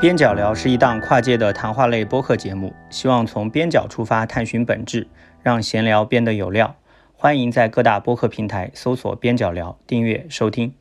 [0.00, 5.06] 边角聊是一档跨界的谈话类播客节目，希望从边角出发探寻本质，
[5.42, 6.74] 让闲聊变得有料。
[7.12, 10.72] 欢迎在各大播客平台搜索“边角聊”，订阅收听。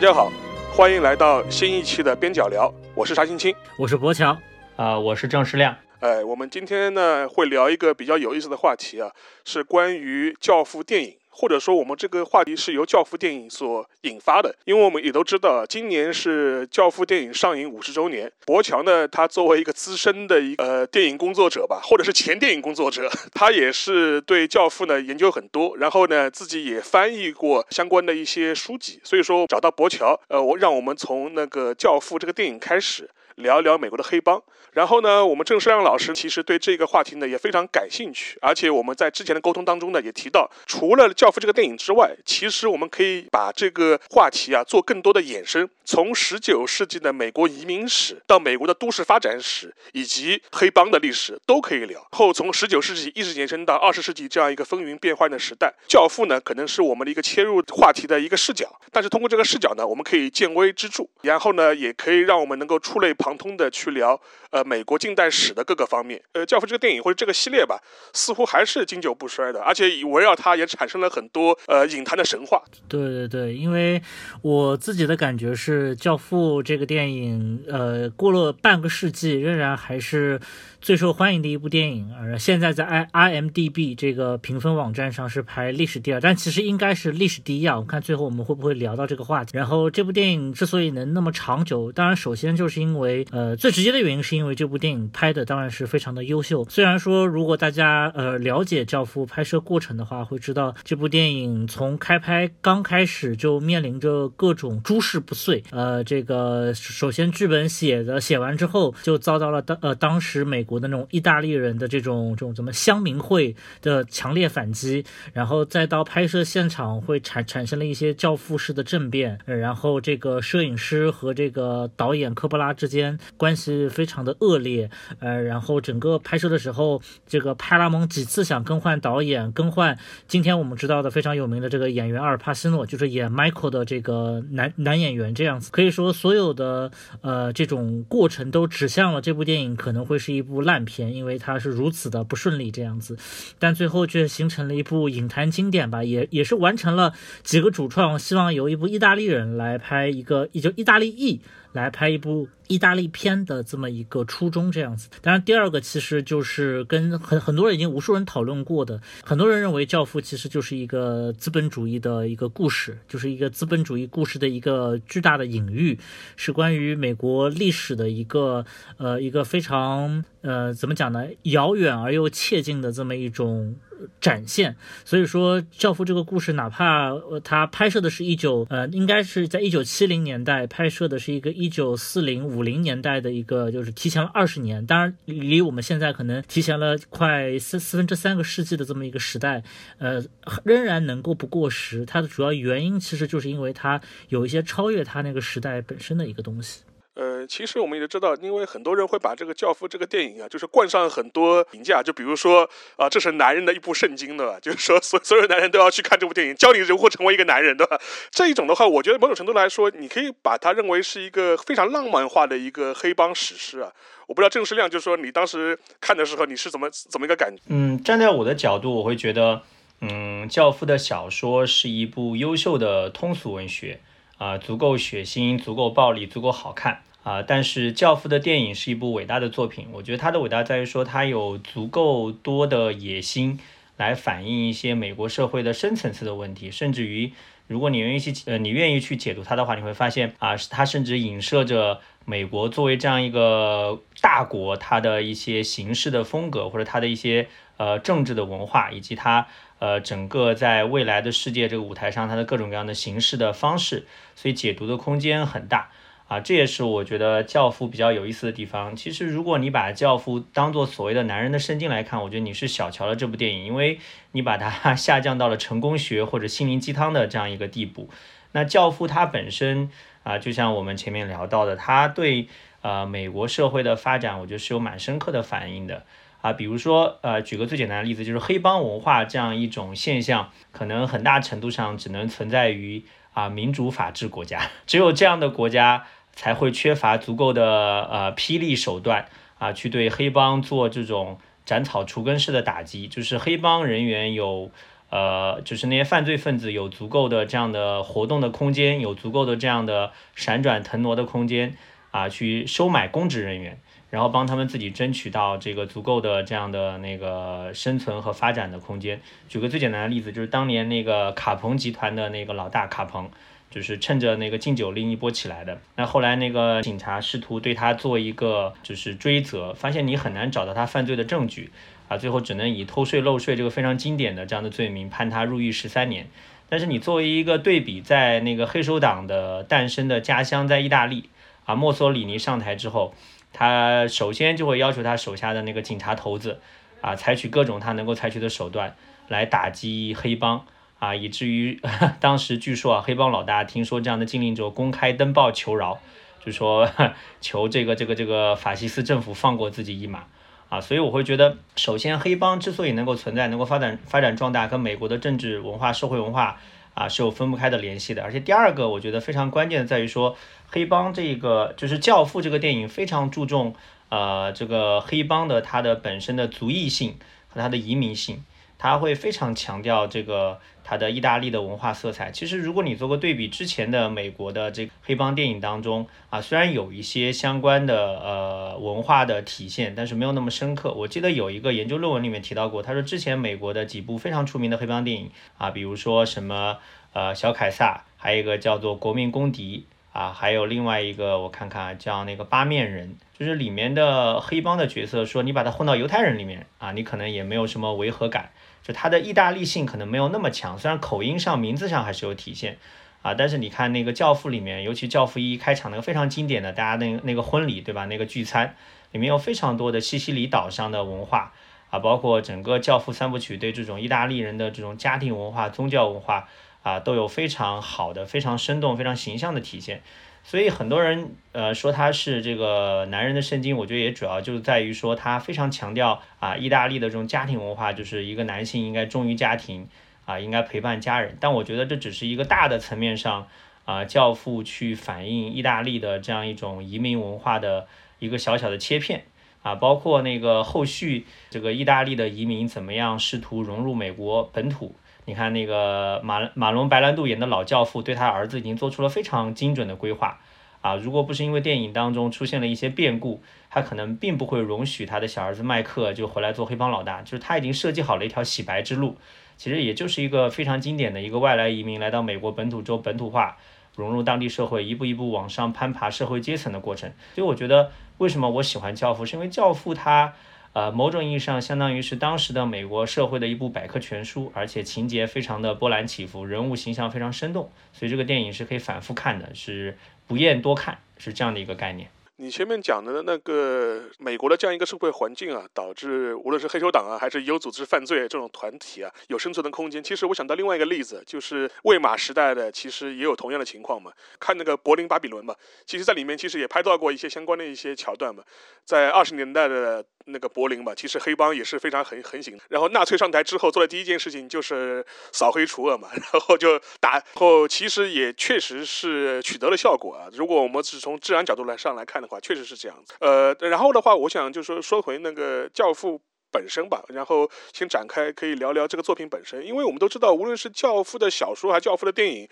[0.00, 0.32] 大家好，
[0.72, 4.34] 欢迎来到新一期的边角聊，我是沙青青，我是国强，
[4.74, 5.76] 啊，我是郑世亮。
[5.98, 9.12] 哎，我们今天呢会聊一个比较有意思的话题啊，
[9.44, 11.14] 是关于《教父》电影。
[11.40, 18.30] 或者说，我们这个话题是由《教父》电影所引发的，因为我们也都知道，今年是《教父》电影上映五十周年。
[18.44, 29.00] 博强呢，他作为一个资深的一呃电影工作者吧，或者是前电影工作者， 他也是对《教父》呢研究很多，然后呢自己也翻译过相关的一些书籍。
[29.02, 33.08] 所以说，找到博乔，呃，我让我们从那个《教父》这个电影开始。
[33.36, 52.06] 聊一聊美国的黑帮，然后呢，我们郑世亮老师其实对这个话题呢也非常感兴趣，而且我们在之前的沟通当中呢也提到，除了《教父》这个电影之外，其实我们可以把这个话题啊做更多的衍生，从十九世纪的美国移民史到美国的都市发展史以及黑帮的历史都可以聊。
[52.12, 63.40] 后从十九世纪一直延伸到二十世纪这样一个风云变幻的时代，《教父》呢可能是我们的一个切入话题的一个视角，但是通过这个视角呢，我们可以见微知著，然后呢也可以让我们能够触类旁。
[63.40, 66.22] 通的去聊，呃，美国近代史的各个方面。
[66.32, 67.80] 呃，教父这个电影或者这个系列吧，
[68.12, 72.62] 似乎还是经久不衰的，而且围绕它也产生了很多呃影坛的神话。
[72.88, 74.02] 对对对，因为
[74.42, 80.40] 我自己的感觉是，教父这个电影，呃，过了半个世纪，仍然还是。
[80.80, 87.78] 最受欢迎的一部电影，而现在在 i i m d b 这个评分网站上是排历史第二，但其实应该是历史第一啊！
[87.78, 89.50] 我看最后我们会不会聊到这个话题。
[89.58, 96.66] 然后这部电影之所以能那么长久，当然首先就是因为，呃，最直接的原因是因为这部电影拍的当然是非常的优秀。
[96.70, 105.62] 虽然说如果大家呃了解《教父》拍摄过程的话，会知道这部电影从开拍刚开始就面临着各种诸事不遂。
[105.72, 110.64] 呃，这个首先剧本写的写完之后，就遭到了当呃当时美。
[110.70, 124.88] 国的那种意大利人的这种这种什么乡民会的强烈反击，然后再到拍摄现场会产产生了一些教父式的政变，然后这个摄影师和这个导演科波拉之间关系非常的恶劣，
[125.18, 129.98] 呃，然后整个拍摄的时候，这个派拉蒙几次想更换导演，更换
[130.28, 136.92] 今天我们知道的非常有名的这个演员阿尔帕西诺，就是演 Michael 的这个男男演员这样子，可以说所有的
[137.22, 140.59] 呃这种过程都指向了这部电影可能会是一部。
[140.60, 143.16] 烂片，因为它是如此的不顺利这样子，
[143.58, 151.40] 但最后却形成了一部影坛经典吧，也也是完成了几个主创希望由一部意大利人来拍一个，也就意大利裔。
[151.72, 155.08] 来拍一部意大利片的这么一个初衷，这样子。
[155.22, 165.98] 当然，第二个其实就是跟很很多人已经无数人讨论过的，很多人认为《教父》其实就是一个资本主义的一个故事，就是一个资本主义故事的一个巨大的隐喻，
[166.36, 168.64] 是关于美国历史的一个
[168.96, 173.76] 呃一个非常呃怎么讲呢，遥远而又切近的这么一种。
[174.20, 177.12] 展现，所以说《教父》这个故事，哪怕
[177.44, 189.62] 他拍摄的是一九呃，应该是在一九七零年代拍摄的是一个一九四零五零年代的一个，就是提前了二十年，当然离我们现在可能提前了快四四分之三个世纪的这么一个时代，
[189.98, 190.22] 呃，
[190.64, 192.04] 仍然能够不过时。
[192.06, 196.82] 它的主要原因其实就是因为它有一些超越它那个时代本身的一个东西。
[197.14, 204.58] 呃，其实我们也知道，因为很多人会把这个《教父》这个电影啊，就是冠上很多评价，就比如说啊，这是男人的一部圣经，对吧？
[204.62, 207.98] 就是说，所所有男人都要去看这部电影，教你如何成为一个男人，对吧？
[208.30, 213.92] 这一种的话，我觉得某种程度来说，你可以把它认为是一个非常浪漫化的一个黑帮史诗啊。
[214.28, 217.60] 我不知道郑世亮，就是说你当时看的时候，你是怎么怎么一个感觉？
[217.66, 219.62] 嗯，站在我的角度，我会觉得，
[220.00, 223.98] 嗯，《教父》的小说是一部优秀的通俗文学
[224.38, 227.02] 啊，足够血腥，足够暴力，足够好看。
[227.22, 229.88] 啊，但是《教父》的电影是一部伟大的作品。
[229.92, 233.60] 我觉得它的伟大在于说，它有足够多的野心
[233.98, 236.70] 来反映一些美国社会的深层次的问题。
[236.70, 237.32] 甚至于，
[237.66, 249.46] 如果你愿意去呃，你愿意去解读它的话，你会发现啊，它甚至影射着美国作为这样一个大国，它的一些形式的风格，或者它的一些呃政治的文化，以及它
[249.78, 254.06] 呃整个在未来的世界这个舞台上它的各种各样的形式的方式。
[254.34, 255.90] 所以解读的空间很大。
[256.30, 258.94] 啊，这也是我觉得《教父》比较有意思的地方。
[258.94, 263.98] 其实，如果你把《教父》当做所谓的男人的圣经来看，我觉得你是小瞧了这部电影，因为
[264.30, 268.08] 你把它 下降到了成功学或者心灵鸡汤的这样一个地步。
[268.52, 269.90] 那《教父》他本身
[270.22, 272.46] 啊，就像我们前面聊到的，他对
[272.82, 276.04] 呃美国社会的发展，我觉得是有蛮深刻的反应的
[276.42, 276.52] 啊。
[276.52, 286.06] 比如说呃，举个最简单的例子，就是黑帮文化这样一种现象，可能很大程度上只能存在于啊民主法治国家， 只有这样的国家
[286.40, 287.62] 才会缺乏足够的
[288.10, 289.26] 呃霹雳手段
[289.58, 294.70] 啊，去对黑帮做这种斩草除根式的打击，就是黑帮人员有。
[295.10, 301.74] 呃，就是那些犯罪分子有足够的这样的活动的空间，有足够的这样的闪转腾挪的空间
[302.12, 303.76] 啊，去收买公职人员，
[304.10, 309.20] 然后帮他们自己争取到这个足够的这样的那个生存和发展的空间。
[309.48, 313.28] 举个最简单的例子，就是当年那个卡彭集团的那个老大卡彭，
[313.70, 315.80] 就是趁着那个禁酒令一波起来的。
[315.96, 321.70] 那后来那个警察试图对他做一个就是追责，发现你很难找到他犯罪的证据。
[322.08, 326.26] 啊，最后只能以偷税漏税这个非常经典的这样的罪名判他入狱十三年。
[326.68, 331.28] 但是你作为一个对比，在那个黑手党的诞生的家乡在意大利，
[331.64, 333.14] 啊，墨索里尼上台之后，
[333.52, 336.58] 他首先就会要求他手下的那个警察头子，
[337.00, 338.96] 啊，采取各种他能够采取的手段
[339.28, 340.66] 来打击黑帮，
[341.00, 341.80] 啊，以至于
[342.20, 345.98] 当时据说啊，黑帮老大听说这样的禁令之后，公开登报求饶，
[346.44, 346.88] 就说
[347.42, 350.24] 求这个这个这个法西斯政府放过自己一马。
[350.68, 356.60] 啊，所以我会觉得，首先黑帮之所以能够存在、能够发展、发展壮大，跟美国的政治文化、社会文化
[356.94, 358.22] 啊是有分不开的联系的。
[358.22, 360.36] 而且第二个，我觉得非常关键的在于说，
[360.68, 363.74] 黑帮这个就是《教父》这个电影非常注重
[364.10, 367.16] 呃这个黑帮的它的本身的族裔性
[367.48, 368.44] 和它的移民性，
[368.80, 370.58] 他会非常强调这个。
[370.82, 380.92] 他的意大利的文化色彩，其实如果你做个对比，之前的美国的这个黑帮电影当中啊，虽然有一些相关的呃文化的体现，但是没有那么深刻。
[380.92, 386.78] 我记得有一个研究论文里面提到过，他说之前美国的几部非常出名的黑帮电影啊，比如说什么
[387.12, 398.50] 呃小凯撒，还有一个叫做国民公敌啊，还有另外一个我看看叫那个八面人，就是里面的黑帮的角色，说你把他混到犹太人里面啊，你可能也没有什么违和感。
[398.82, 402.78] 就它的意大利性可能没有那么强，虽然口音上、名字上还是有体现
[403.22, 408.06] 啊，但是你看那个《教父》里面，尤其《教父一》开场那个非常经典的，大家那那个婚礼对吧？
[408.06, 408.74] 那个聚餐
[409.12, 411.52] 里面有非常多的西西里岛上的文化
[411.90, 416.48] 啊，包括整个《教父》三部曲对这种意大利人的这种家庭文化、宗教文化
[416.82, 420.00] 啊，都有非常好的、非常生动、非常形象的体现。
[420.42, 429.86] 所以很多人呃说他是这个男人的圣经，我觉得也主要就是在于说他非常强调啊意大利的这种家庭文化，就是一个男性应该忠于家庭
[430.24, 431.36] 啊，应该陪伴家人。
[431.38, 433.46] 但我觉得这只是一个大的层面上
[433.84, 437.86] 啊教父去反映意大利的这样一种移民文化的
[438.18, 439.24] 一个小小的切片
[439.62, 444.96] 啊，包括那个后续这个意大利的移民怎么样试图融入美国本土。
[445.26, 450.40] 你看那个马马龙白兰度演的老教父，对他儿子已经做出了非常精准的规划
[450.80, 450.96] 啊！
[450.96, 457.22] 如果不是因为电影当中出现了一些变故，他可能并不会容许他的小儿子麦克就回来做黑帮老大。
[457.22, 459.16] 就是他已经设计好了一条洗白之路，
[459.56, 463.58] 其实也就是一个非常经典的一个外来移民来到美国本土州本土化，
[463.94, 467.12] 融入当地社会，一步一步往上攀爬社会阶层的过程。
[467.34, 470.32] 所以我觉得，为什么我喜欢教父，是因为教父他。
[470.72, 479.98] 呃，某种意义上相当于是当时的美国社会的一部百科全书，而且情节非常的波澜起伏，人物形象非常生动，所以这个电影是可以反复看的，是
[480.28, 482.08] 不厌多看，是这样的一个概念。
[482.42, 490.02] 你前面讲的那个美国的这样一个社会环境啊，导致无论是黑手党啊，还是有组织犯罪这种团体啊，有生存的空间。
[490.02, 494.10] 其实我想到另外一个例子，就是魏玛时代的，其实也有同样的情况嘛。
[494.38, 495.54] 看那个柏林巴比伦嘛，
[495.84, 498.42] 其实在里面其实也拍到过一些相关的一些桥段嘛。
[498.86, 502.58] 在二十年代的那个柏林嘛，其实黑帮也是非常横横行。
[502.70, 510.26] 然后纳粹上台之后做的第一件事情就是扫黑除恶嘛， 然后就打，后其实也确实是取得了效果啊。
[510.32, 512.29] 如果我们是从治安角度来上来看的。
[512.30, 516.14] 话确实是这样子，呃，然后的话，我想就说说回那个《教父》
[516.52, 522.48] 本身吧，然后先展开可以聊聊这个作品本身，因为我们都知道，无论是《教父》的小说还是《教父》的电影，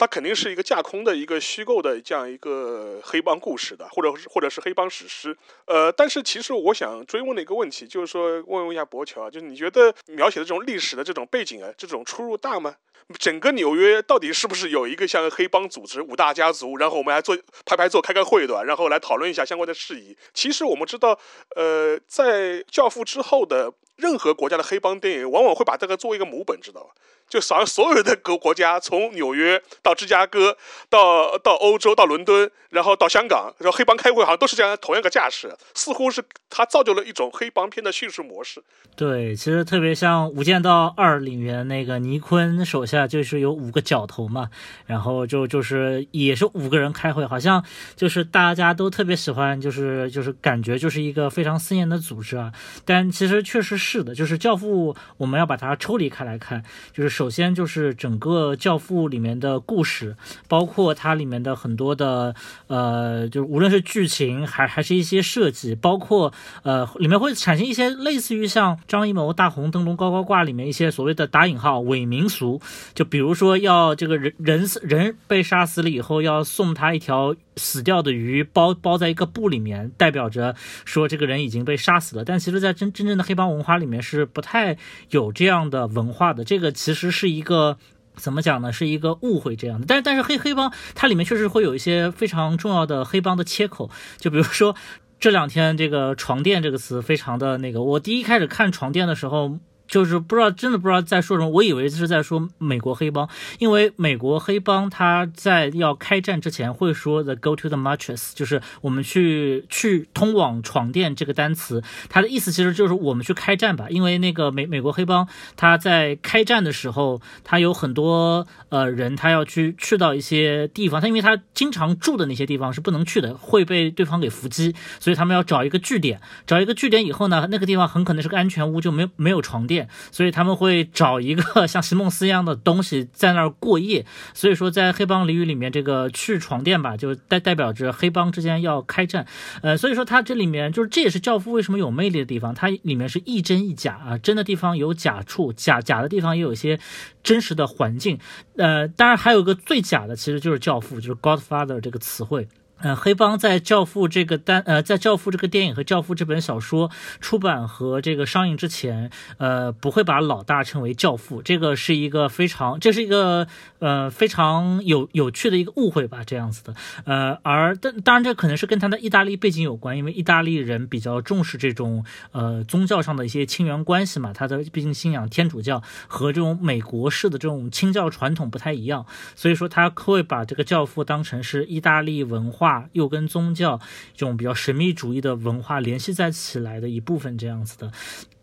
[0.00, 12.76] 它肯定是一个架空的一个虚构的这样一个黑帮故事的，或者或者是黑帮史诗，呃，但是其实我想追问的一个问题，就是说问问一下博乔啊，就是你觉得描写的这种历史的这种背景啊，这种出入大吗？
[13.18, 16.78] 整个纽约到底是不是有一个像黑帮组织五大家族？
[16.78, 18.62] 然后我们还做排排坐开开会对吧？
[18.62, 20.16] 然后来讨论一下相关的事宜。
[20.32, 21.18] 其实我们知道，
[21.56, 26.90] 呃，在教父之后的任何国家的黑帮电影往往会把这个作为一个母本，知道吧？
[27.28, 30.56] 就好像所有的各国家，从纽约到芝加哥，
[30.88, 38.60] 到到欧洲，到伦敦，然后到香港，然后黑帮开会好像都是这样同样个架势，似乎是它造就了一种黑帮片的叙事模式。
[38.96, 44.50] 对，其实特别像《无间道二》里面那个尼坤手下就是有五个角头嘛，
[44.86, 47.64] 然后就就是也是五个人开会，好像
[47.94, 52.52] 就是大家都特别喜欢，就是就是感觉就是一个非常森严的组织啊。
[52.84, 57.20] 但其实确实是是的，就是《教父》，我们要把它抽离开来看，就是。
[57.20, 60.16] 首先就是整个《教父》里面的故事，
[60.48, 62.34] 包括它里面的很多的
[62.68, 66.32] 呃，就是无论是剧情还还是一些设计，包括
[66.62, 72.62] 呃里面会产生一些类似于像张艺谋《大红灯笼高高挂》里面一些所谓的打引号伪民俗，
[72.94, 77.34] 就比如说要这个人人人被杀死了以后要送他一条。
[77.56, 80.56] 死掉的鱼包包在一个布里面，代表着
[80.86, 82.24] 说这个人已经被杀死了。
[82.24, 84.76] 但其实，在真真正的黑帮文化里面是不太
[85.08, 86.44] 有这样的文化的。
[86.44, 87.78] 这个其实是一个
[88.14, 88.72] 怎么讲呢？
[88.72, 89.86] 是一个误会这样的。
[89.88, 94.76] 但是，但是黑黑帮它里面确实会有一些非常重要的黑帮的切口，就比如说
[95.18, 97.82] 这两天这个“床垫”这个词非常的那个。
[97.82, 99.58] 我第一开始看“床垫”的时候。
[99.90, 101.50] 就是不知道，真的不知道在说什么。
[101.50, 103.28] 我以为是在说美国黑帮，
[103.58, 113.88] 因为美国黑帮他在要开战之前会说 the go to the mattress，就是我们去去通往床垫这个单词，它的意思其实就是我们去开战吧。
[113.90, 129.79] 因为那个美美国黑帮他在开战的时候，他有很多呃人，他要去去到一些地方，他因为他经常住的那些地方是不能去的，会被对方给伏击，所以他们要找一个据点，找一个据点以后呢，那个地方很可能是个安全屋，就没有没有床垫。
[130.10, 134.04] 所以他们会找一个 像席梦思一样的东西在那儿过夜。
[134.34, 139.26] 所以说，在黑帮俚语里面，这个去床垫吧，就代代表着黑帮之间要开战。
[139.62, 146.78] 呃，所以说它这里面就是这也是教父为什么有魅力的地方，它里面是亦真亦假啊，真的地方有假处，假假的地方也有一些
[147.22, 148.18] 真实的环境。
[148.56, 152.48] 呃，当然还有一个最假的，其实就是教父，就是 Godfather 这个词汇。
[152.80, 163.46] 呃，黑帮在《教父》这个单，呃，在《教父》这个电影和《教父》这本小说出版和这个上映之前，呃，不会把老大称为教父，这个是一个非常，这是一个
[163.80, 166.74] 呃非常有有趣的一个误会吧，这样子的。
[167.04, 179.04] 呃，而但当然这可能是跟他的意大利背景有关，因为意大利人比较重视这种呃宗教上的一些亲缘关系嘛，他的毕竟信仰天主教和这种美国式的这种清教传统不太一样，
[179.36, 182.69] 所以说他会把这个教父当成是意大利文化。
[182.92, 183.78] 又跟宗教
[184.14, 187.90] 这种比较神秘主义的文化联系在起来的一部分，这样子的。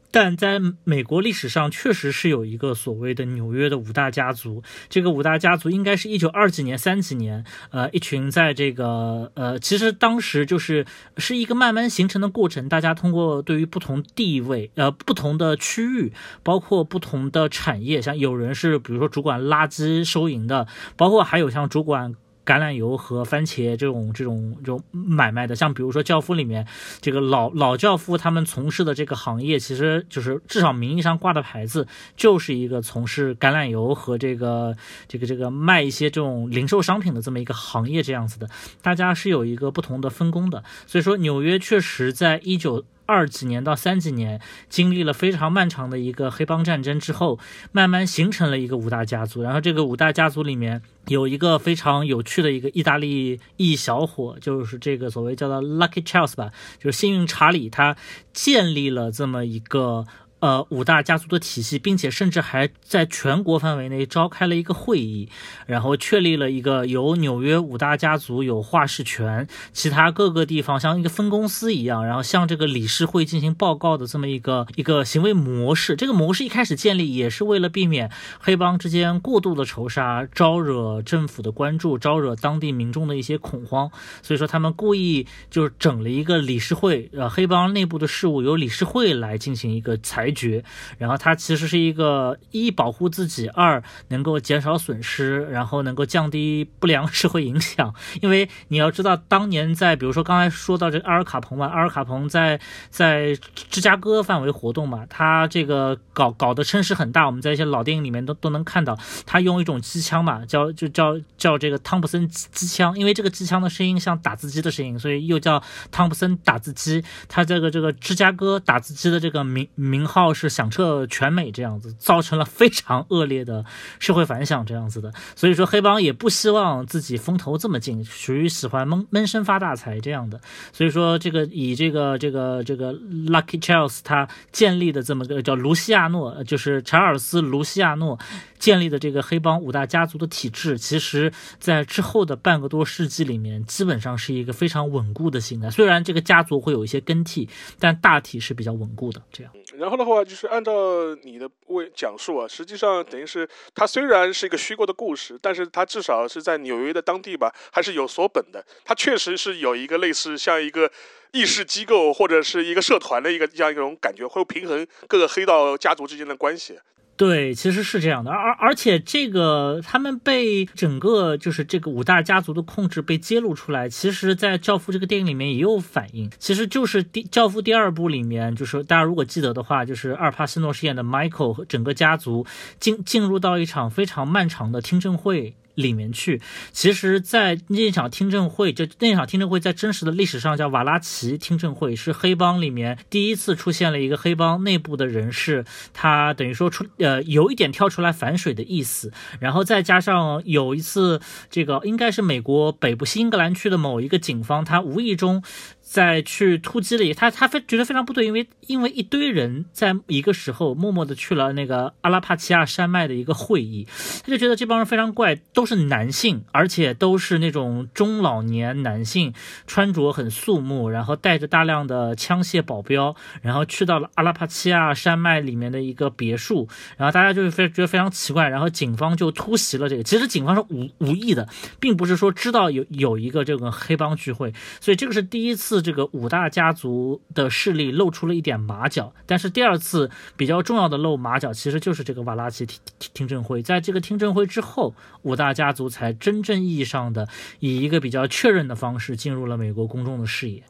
[0.09, 4.63] 但在美国历史上，确实是有一个所谓的纽约的五大家族。
[4.89, 10.85] 这个五大家族应该是一九二几年、三几年，呃，一群在这个呃，其实当时就是
[11.17, 12.69] 是一个慢慢形成的过程。
[12.69, 22.15] 大家通过对于不同地位、呃不同的区域，包括不同的产业，像有人是比如说主管垃圾收银的，包括还有像主管。
[22.47, 26.65] 橄榄油和番茄这种这种这种买卖的，像比如说《教父》里面
[27.01, 31.85] 这个老老教父他们从事的这个行业，其实就是至少名义上挂的牌子，
[32.15, 34.77] 就是一个从事橄榄油和这个
[35.09, 38.47] 这个这个卖一些这种零售商品的这么一个行业这样子的，
[38.81, 40.63] 大家是有一个不同的分工的。
[40.85, 42.85] 所以说，纽约确实在一九。
[43.07, 47.39] 二几年到三几年，经历了非常漫长的一个黑帮战争之后，
[47.71, 49.41] 慢慢形成了一个五大家族。
[49.41, 57.95] 然后这个五大家族里面有一个非常有趣的一个意大利裔小伙，就是这个所谓叫做 Lucky Charles 吧，就是幸运查理，他
[58.33, 60.05] 建立了这么一个。
[60.39, 65.29] 呃，五大家族的体系，并且甚至还在全国范围内召开了一个会议，
[65.65, 75.95] 然后确立了一个由纽约五大家族有话事权，其他各个地方像一个分公司一样，然后向这个理事会进行报告的这么一个一个行为模式。
[75.95, 83.89] 这个模式一开始建立也是为了避免黑帮之间过度的仇杀，招惹政府的关注，招惹当地民众的一些恐慌。
[84.21, 90.26] 所以说，他们故意就是整了一个理事会，呃，黑帮内部的事务由理事会来进行一个裁。
[90.31, 90.63] 决，
[90.97, 97.93] 然后它其实是一个一保护自己，二能够减少损失，然后能够降低不良社会影响。
[98.21, 103.37] 因为你要知道，当年在比如说刚才说到这个阿尔卡彭嘛，阿尔卡彭在在
[103.69, 117.03] 芝加哥范围活动嘛，他这个搞搞的声势很大，我们在一些老电影里面都都能看到，他用一种机枪嘛，叫就叫叫这个汤普森机枪，因为这个机枪的声音像打字机的声音，所以又叫汤普森打字机。
[117.27, 120.16] 他这个这个芝加哥打字机的这个名名号。
[120.17, 123.63] 号是响彻全美这样子，造成了非常恶劣的
[123.99, 125.13] 社会反响这样子的。
[125.35, 130.41] 所以说黑帮也不希望自己风头这么劲，属于喜欢闷闷声发大财这样的。
[130.73, 138.17] 所以说这个以这个这个这个 Lucky Charles 他建立的这么个叫卢西亚诺，就是查尔斯卢西亚诺。
[138.57, 145.69] 建立的这个黑帮五大家族的体制，其实在之后的半个多世纪里面，基本上是一个非常稳固的形态。
[145.69, 147.47] 虽然这个家族会有一些更替，
[147.77, 149.21] 但大体是比较稳固的。
[149.31, 158.65] 这样，然后的话，就是按照你的为讲述啊，实际上等于是它虽然是一个虚构的故事，但是它至少是在纽约的当地吧，还是有所本的。
[158.83, 160.91] 它确实是有一个类似像一个
[161.31, 166.79] 议事机构或者是一个社团的一个这样一种感觉，会平衡各个黑道家族之间的关系。
[167.17, 182.45] 对，其实是这样的，而而且这个他们被整个就是这个五大家族的控制被揭露出来，其实，在《教父》这个电影里面也有反应，其实就是第《教父》第二部里面，就是大家如果记得的话，就是阿尔帕西诺饰演的 Michael 和整个家族
[182.79, 185.55] 进进入到一场非常漫长的听证会。
[185.77, 186.41] 里面去，
[186.71, 205.43] 其实，在那场听证会，就那场听证会在真实的历史上叫瓦拉奇听证会，是黑帮里面第一次出现了一个黑帮内部的人士，他等于说出呃有一点跳出来反水的意思，然后再加上有一次这个应该是美国北部新英格兰区的某一个警方，他无意中。
[205.89, 213.87] 再去突击了，他他非觉得非常不对，因为因为一堆人在一个时候默默的去了那个阿拉帕奇亚山脉的一个会议，
[214.21, 219.33] 他就觉得这帮人非常怪，都是男性，而且都是那种中老年男性，
[219.65, 226.67] 穿着很肃穆，然后带着大量的枪械保镖，然后去到了阿拉帕奇亚山脉里面的一个别墅，
[226.97, 231.47] 然后大家就是非觉得非常奇怪，然后警方就突袭了这个，其实警方是无无意的，
[231.79, 235.76] 并不是说知道有有一个这个黑帮聚会，所以这个是第一次。
[235.81, 242.79] 这个五大家族的势力露出了一点马脚，但是第二次比较重要的露马脚，其实就是这个瓦拉奇听
[243.13, 243.61] 听证会。
[243.61, 244.93] 在这个听证会之后，
[245.23, 247.27] 五大家族才真正意义上的
[247.59, 250.63] 以一个比较确认的方式进入了美国公众的视野。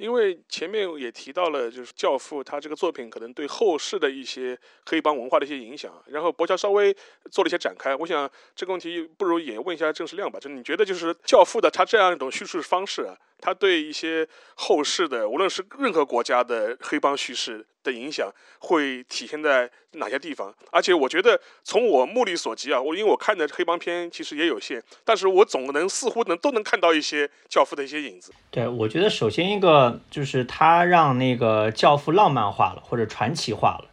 [0.00, 5.92] 因为前面也提到了，就是《教父》他这个作品可能对后世的一些黑帮文化的一些影响。
[6.06, 6.96] 然后博乔稍微
[7.30, 10.40] 做了一些展开，我想这个问题不如也问一下郑世亮吧。
[10.40, 13.06] 就你觉得，就是《教父》的他这样一种叙事方式？
[13.42, 20.54] 他对一些后世的，无论是任何国家的黑帮叙事的影响，会体现在哪些地方？
[20.70, 28.32] 而且我觉得，从我目力所及啊，我因为我看的黑帮片其实也有限，但是我总能似乎能都能看到一些教父的一些影子。
[28.50, 33.84] 对，我觉得首先一个就是他让那个教父浪漫化了，或者传奇化了。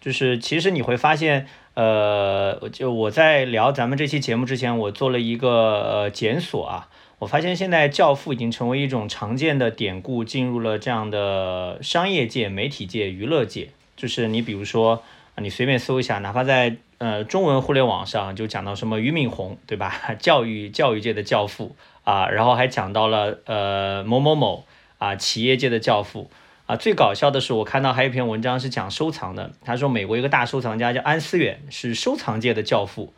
[0.00, 6.88] 就是其实你会发现，呃，就我在聊咱们这期节目之前，我做了一个呃检索啊。
[7.18, 13.70] 我发现现在《教父》已经成为一种常见的典故，进入了这样的商业界、媒体界、娱乐界。
[13.96, 15.02] 就是你比如说，
[15.38, 20.14] 你随便搜一下，哪怕在呃中文互联网上，就讲到什么俞敏洪，对吧？
[20.20, 24.64] 教育教育界的教父啊，然后还讲到了呃某某某
[24.98, 26.30] 啊，企业界的教父
[26.66, 26.76] 啊。
[26.76, 33.12] 最搞笑的是，我看到还有一篇文章是讲收藏的，他说美国一个大收藏家叫安思远，是收藏界的教父。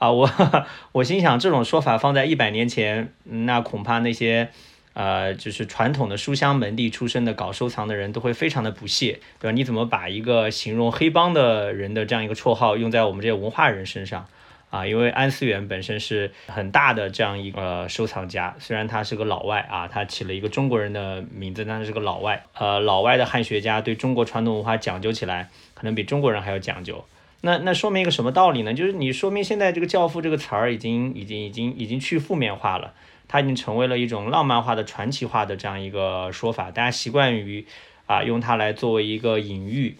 [0.00, 0.30] 啊，我
[0.92, 4.48] 我心想，这种说法放在一百年前，那恐怕那些，
[4.94, 9.52] 呃，就是传统的书香门第出身的搞收藏的人都会非常的不屑，对吧？
[9.52, 14.26] 你怎么把一个形容黑帮的人的这样一个绰号用在我们这些文化人身上？
[14.70, 22.44] 啊，因为安思远本身是很大的这样一个收藏家，虽然他是个老外啊，他起了一个中国人的名字，但是是个老外。
[22.54, 27.04] 呃，老外的汉学家对中国传统文化讲究起来，可能比中国人还要讲究。
[27.42, 28.74] 那那说明一个什么道理呢？
[28.74, 32.92] 就是你说明现在这个“教父”这个词儿已经已经已经已经去负面化了，
[33.28, 36.70] 它已经成为了一种浪漫化的、传奇化的这样一个说法。
[36.70, 37.64] 大家习惯于
[38.06, 39.96] 啊用它来作为一个隐喻，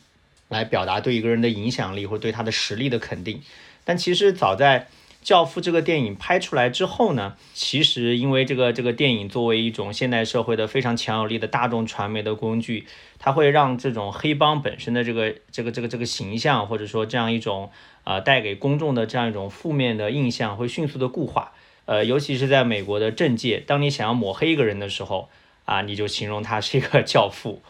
[0.48, 3.40] 来表达对一个人的影响力或者对他的实力的肯定。
[3.85, 4.81] 但其实早在
[5.22, 12.87] 《教父》这个电影拍出来之后呢，其实因为这个这个电影作为一种现代社会的非常强有力的大众传媒的工具，
[13.18, 17.70] 它会让这种黑帮本身的这个这个这个这个形象，或者说这样一种
[18.04, 21.52] 呃带给公众的这样一种负面的印象，会迅速的固化。
[21.85, 25.28] 呃，尤其是在美国的政界，当你想要抹黑一个人的时候，
[25.66, 27.62] 啊，你就形容他是一个教父，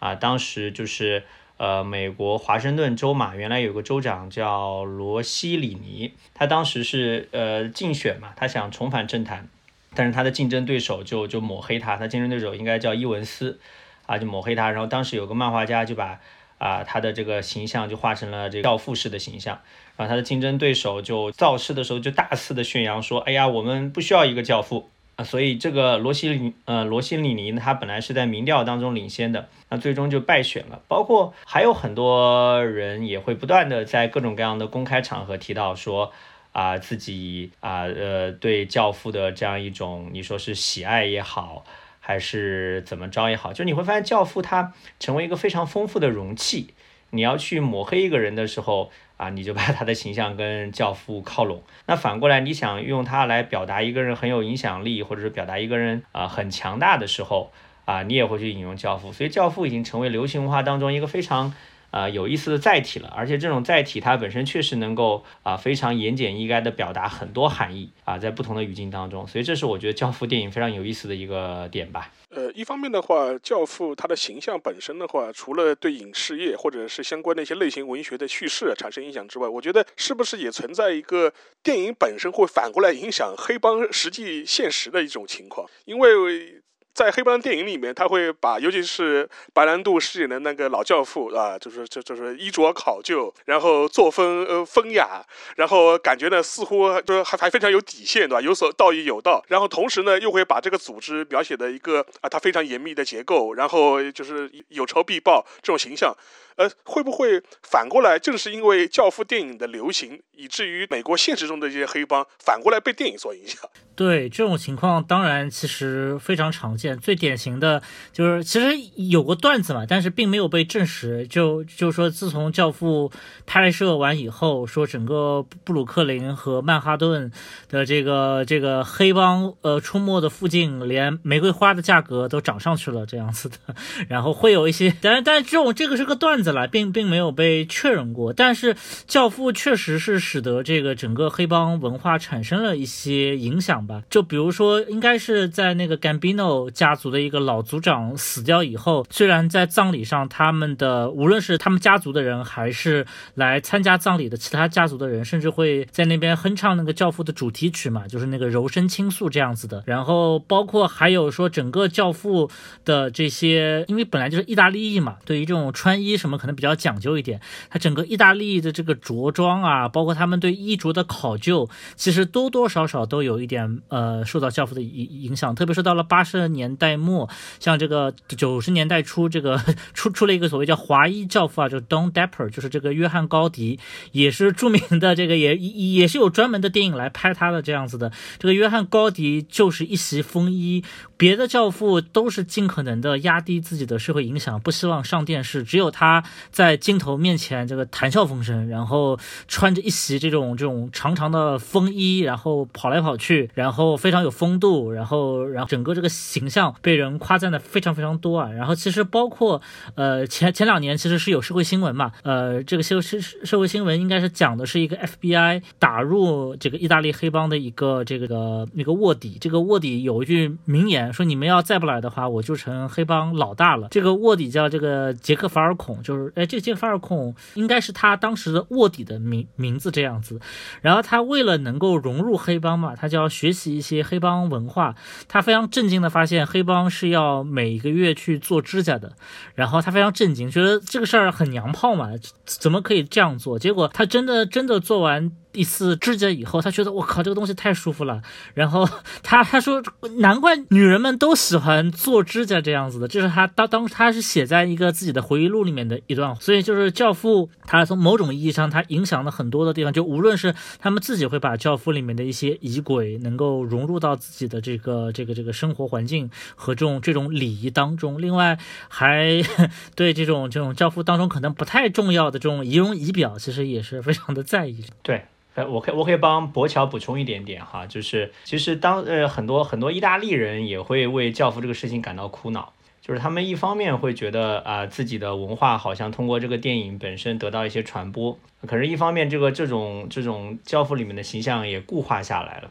[0.00, 1.22] 啊，当时就是。
[1.58, 9.48] 呃，美国华盛顿州嘛，原来有个州长叫罗西里尼，他当时是呃竞选嘛，他想重返政坛，
[9.94, 13.58] 但是他的竞争对手就就抹黑他，他竞争对手应该叫伊文斯，
[14.04, 16.20] 啊，就抹黑他，然后当时有个漫画家就把
[16.58, 19.58] 啊他的这个形象就画成了这个教父式的形象，
[19.96, 30.82] 然后他的竞争对手就造势的时候就大肆的宣扬说，哎呀，我们不需要一个教父，啊，所以这个罗西里呃罗西里尼他本来是在民调当中领先的，那最终就败选了。
[30.88, 36.12] 包括还有很多人也会不断的在各种各样的公开场合提到说
[36.52, 41.64] 啊自己啊呃对教父的这样一种你说是喜爱也好，
[41.98, 46.74] 还是怎么着也好，就你会发现教父他成为一个非常丰富的容器。
[47.10, 51.62] 你要去抹黑一个人的时候啊，你就把他的形象跟教父靠拢。
[51.86, 57.52] 那反过来，你想用他来表达一个人很有影响力，或者是表达一个人啊很强大的时候
[57.84, 59.12] 啊，你也会去引用教父。
[59.12, 61.54] 所以教父已经成为流行文化当中一个非常。
[61.96, 72.12] 啊，有意思的载体了，而且这种载体它本身确实能够啊非常言简意赅的表达很多含义啊，在不同的语境当中，所以这是我觉得教父电影非常有意思的一个点吧。
[72.28, 81.32] 呃，一方面的话，教父他的形象本身的话，除了对影视业或者是相关的一些类型文学的叙事产生影响之外，我觉得是不是也存在一个
[81.62, 86.60] 电影本身会反过来影响黑帮实际现实的一种情况，因为。
[86.96, 95.22] 在黑帮电影里面，他会把，尤其是白兰度饰演的那个老教父啊，就是就就是衣着考究，然后作风呃风雅，
[95.56, 98.40] 然后感觉呢似乎就是还还非常有底线，对吧？
[98.40, 106.16] 有所道义有道，然后同时呢又会把这个组织描写的一个啊，他非常严密的结构，然后就是有仇必报这种形象。
[106.56, 113.60] 呃，会不会反过来，正是因为教父电影的流行，以至于美国现实中的这些黑帮反过来被电影所影响？
[113.96, 116.98] 对这种情况，当然其实非常常见。
[116.98, 121.26] 最典型的就是，其实有过段子嘛，但是并没有被证实。
[121.26, 123.10] 就就说，自从教父
[123.46, 127.32] 拍摄完以后，说整个布鲁克林和曼哈顿
[127.70, 133.56] 的这个这个黑帮呃出没的附近，连玫瑰花的价格都涨上去了这样子的。
[134.10, 136.45] 然后会有一些，但但这种这个是个段子。
[136.52, 138.74] 来，并并没有被确认过，但是
[139.06, 144.02] 《教父》确实是使得这个整个黑帮文化产生了一些影响吧。
[144.08, 159.82] 就比如说，应该是在那个 Gambino 家族的一个老族长死掉以后，虽然在葬礼上，他们的无论是他们家族的人，还是来参加葬礼的其他家族的人，甚至会在那边哼唱那个《教父》的主题曲嘛，就是那个柔声倾诉这样子的。
[159.86, 162.46] 然后包括还有说，整个《教父》
[162.84, 166.35] 的这些，因为本来就是意大利裔嘛，对于这种穿衣什么。
[166.38, 175.54] 可能比较讲究一点，它整个意大利的这个着装啊，包括他们对衣着的考究，其实多多少少都有一点呃受到教父的影影响。
[175.54, 177.28] 特别是到了八十年代末，
[177.60, 179.60] 像这个九十年代初，这个
[179.94, 183.78] 出出了一个所谓叫华裔教父啊，就 Don Dapper，就是这个约翰高迪，
[184.12, 188.12] 也是著名的这个也也是有专门的电影来拍他的这样子的。
[188.38, 190.84] 这个约翰高迪就是一袭风衣，
[191.16, 196.24] 别的教父都是尽可能的压低自己的社会影响，不希望上电视，只有他。
[196.50, 208.50] 在镜头面前，这个谈笑风生，然后穿着一袭这种这种长长的风衣，然后跑来跑去，然后非常有风度，然后然后整个这个形象被人夸赞的非常非常多啊。
[208.50, 209.62] 然后其实包括
[209.94, 223.88] 呃前 前两年其实是有社会新闻嘛，呃这个社社社会新闻应该是讲的是一个 FBI 打入这个意大利黑帮的一个这个那个卧底，这个卧底有一句名言说你们要再不来的话，我就成黑帮老大了。
[223.90, 226.15] 这个卧底叫这个杰克法尔孔，就。
[226.34, 230.40] 哎，这个杰法二孔应该是他当时的卧底的名名字这样子。
[230.80, 234.94] 然后他为了能够融入黑帮嘛，他就要学习一些黑帮文化。
[235.28, 239.12] 他非常震惊的发现，黑帮是要每个月去做指甲的。
[239.54, 242.10] 然后他非常震惊，觉得这个事儿很娘炮嘛，
[242.44, 243.58] 怎么可以这样做？
[243.58, 245.32] 结果他真的真的做完。
[245.56, 248.22] 一次指甲以后，他觉得我靠，这个东西太舒服了。
[248.54, 248.88] 然后
[249.22, 249.82] 他他说，
[250.18, 253.08] 难怪女人们都喜欢做指甲这样子的。
[253.08, 256.36] 就是他当当他是写在一个自己的回忆录里面的一段。
[256.36, 259.92] 所以就是《教父》，他从某种意义上，他影响了很多的地方。
[259.92, 268.20] 就无论是他们自己会把《教父》里面的一些仪轨能够融入到自己的这个这个这个生活环境和这种这种礼仪当中。
[268.20, 269.42] 另外还
[269.96, 274.84] 对这种这种《教父》当中可能不太重要的这种仪容仪表，其实也是非常的在意。
[275.02, 275.24] 对。
[275.56, 292.70] 呃，我可以我可以帮博乔补充一点点哈，就是其实当呃很多很多意大利人也会为教父这个事情感到苦恼，就是他们一方面会觉得啊自己的文化好像通过这个电影本身得到一些传播，可是一方面这个这种这种教父里面的形象也固化下来了，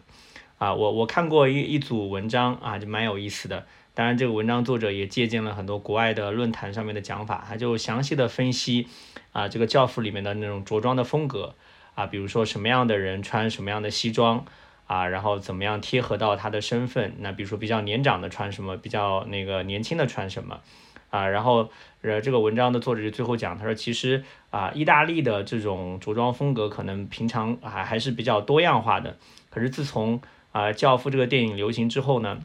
[0.59, 8.87] 啊我我看过一一组文章啊就蛮有意思的，当然这个文章作者也借鉴了很多国外的论坛上面的讲法，他就详细的分析
[9.31, 11.55] 啊这个教父里面的那种着装的风格。
[11.95, 14.45] 啊，比如说什么样的人穿什么样的西装
[14.85, 17.15] 啊，然后怎么样贴合到他的身份？
[17.19, 20.59] 那比如说比较年长的穿什么，比较那个年轻的穿什么
[21.09, 21.27] 啊？
[21.27, 21.69] 然后
[22.01, 29.17] 呃，这个文章的作者就最后讲，他说其实啊，意大利的这种着装风格可能平常还还是比较多样化的，
[29.49, 32.39] 可是自从啊，《教父》这个电影流行之后呢，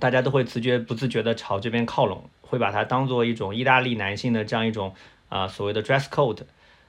[0.00, 4.94] 大家都会自觉不自觉的朝这边靠拢，会把它当做一种意大利男性的这样一种
[5.28, 6.42] 啊所谓的 dress code，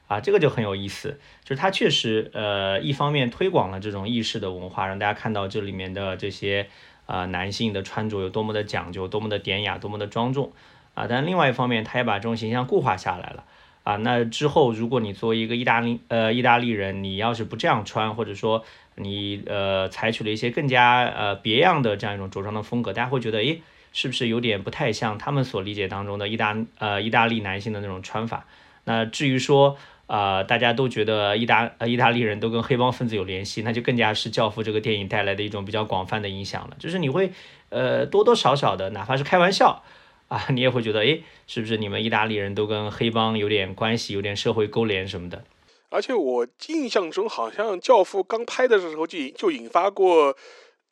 [0.08, 6.67] 啊，这个就很有意思，就是它确实呃一方面推广了这种意式的文化，让大家看到这里面的这些
[7.06, 10.54] 啊男性的穿着有多么的讲究，多么的典雅，多么的庄重
[10.93, 13.43] 啊，但另外一方面，他也把这种形象固化下来了。
[13.84, 18.65] 啊，那之后如果你作为一个意大利呃意大利人，你要是不这样穿，或者说
[18.96, 23.62] 你呃采取了一些更加呃别样的这样一种着装的风格，大家会觉得，诶，
[23.93, 28.46] 是不是有点不太像他们所理解当中的意大呃意大利男性的那种穿法？
[28.84, 37.32] 那至于说啊，大家都觉得意大呃意大利人都跟黑帮分子有联系，那就更加是《教父》这个电影带来的一种比较广泛的影响了，就是你会
[37.70, 39.84] 呃多多少少的，哪怕是开玩笑。
[40.30, 45.46] 啊，你也会觉得，哎，是不是你们意大利人都跟黑帮有点关系，有点社会勾连什么的？
[45.89, 50.36] 而且我印象中，好像《教父》刚拍的时候就就引发过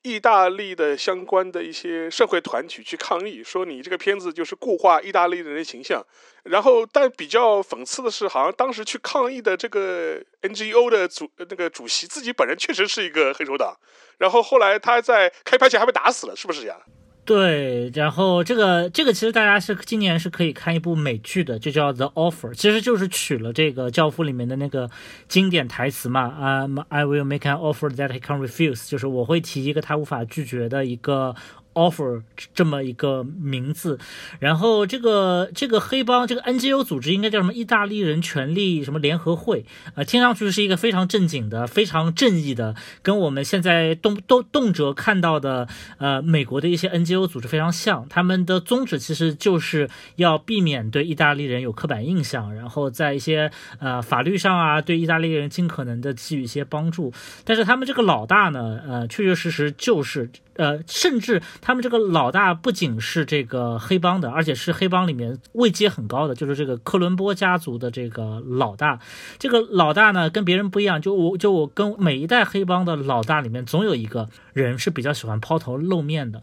[0.05, 6.05] 意大利的相关的一些社会团体去抗议，说你这个片子就是固化意大利人的形象。
[6.43, 13.75] 然后，但比较讽刺的是，好像当时去抗议的这个 NGO 的主那个主席自己本人确实是一个黑手党。
[14.19, 16.79] 然后后来他在开拍前还被打死了，是不是这样？
[17.25, 24.89] 对，然后这个这个其实大家是今年是可以看一部美剧的，就叫《The Offer》，其实就是取了这个《教父》里面的那个
[25.27, 31.35] 经典台词嘛，啊，I will make an offer that he can refuse，就是我会提一个他无法拒绝的一个。
[31.75, 32.23] Offer
[32.55, 33.99] 这么一个名字，
[34.39, 37.53] 然后这个这个黑帮这个 NGO 组织应该叫什么？
[37.53, 39.65] 意大利人权利什么联合会？
[39.93, 48.07] 呃，听上去是一个非常正经的、非常正义的，跟我们现在动动动辄看到的呃美国的一些 NGO 组织非常像。
[48.09, 57.13] 他们的宗旨其实就是要避免对意大利人有刻板印象，然后在一些呃法律上啊，对意大利人尽可能的给予一些帮助。
[57.43, 60.29] 但是他们这个老大呢，呃，确确实实就是。
[60.55, 68.99] 呃，甚至他们这个老大不仅是这个黑帮的，而且是黑帮里面位阶很高的，就是这个克伦波家族的这个老大。
[69.37, 76.41] 这个老大呢，跟别人不一样，就我就我跟每一代黑帮的老大里面，总有一个人是比较喜欢抛头露面的。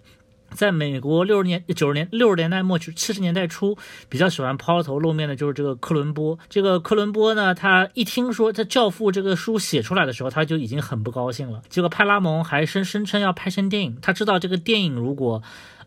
[0.54, 3.76] 在美国六十年、九十年、六十年代末七十年代初，
[4.08, 6.38] 比较喜欢抛头露面的就是这个克伦波。
[6.48, 11.62] 这个克伦波呢，他一听说他《教父》这个书写出来的时候，他就已经很不高兴了。
[11.68, 15.42] 结果派拉蒙还声声称要拍成电影，他知道这个电影如果。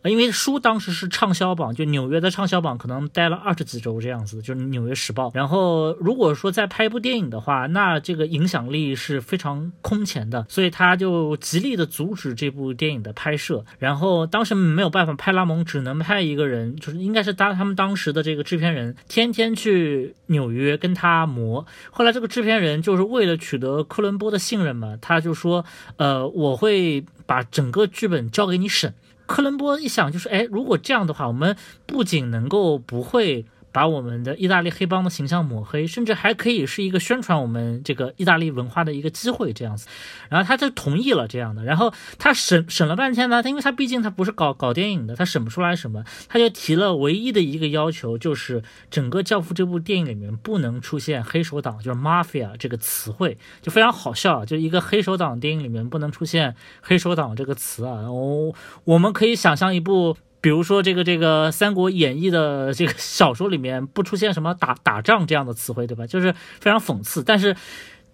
[0.08, 5.28] 因为书当时是畅销榜，就纽约的畅销榜可能待了二十几周这样子，就是《纽约时报》。
[5.34, 13.64] 然后如果说再拍一部电影的话，那这个影响力是非常空前的，所以他就极力的阻止这部电影的拍摄。
[13.78, 21.66] 然后当时没有办法，派拉蒙只能派一个人，就是应该是当他们当时的这个制片人，天天去纽约跟他磨。
[21.90, 25.64] 后来这个制片人就是为了取得科伦波的信任嘛，他就说，
[25.96, 28.94] 呃，我会把整个剧本交给你审。
[29.26, 33.44] 科伦波一想，就是哎，如果这样的话，我们不仅能够不会。
[33.76, 39.86] 把我们的意大利黑帮的形象抹黑，甚至还可以是一个宣传我们这个意大利文化的一个机会，这样子。
[40.30, 41.62] 然后他就同意了这样的。
[41.62, 54.46] 然后他审审了半天呢，他因为他毕竟他不是搞搞电影的，他审不出来什么，他就提了唯一的一个要求，就是整个《教父》这部电影里面不能出现黑手党，就是 mafia 这个词汇，就非常好笑啊！
[54.46, 58.04] 就一个黑手党电影里面不能出现黑手党这个词啊。
[58.08, 60.16] 哦我们可以想象一部。
[60.40, 66.06] 比如说这个这个《三国演义》的这个小说里面不出现什么打打仗这样的词汇，对吧？
[66.06, 67.24] 就是非常讽刺。
[67.24, 67.56] 但是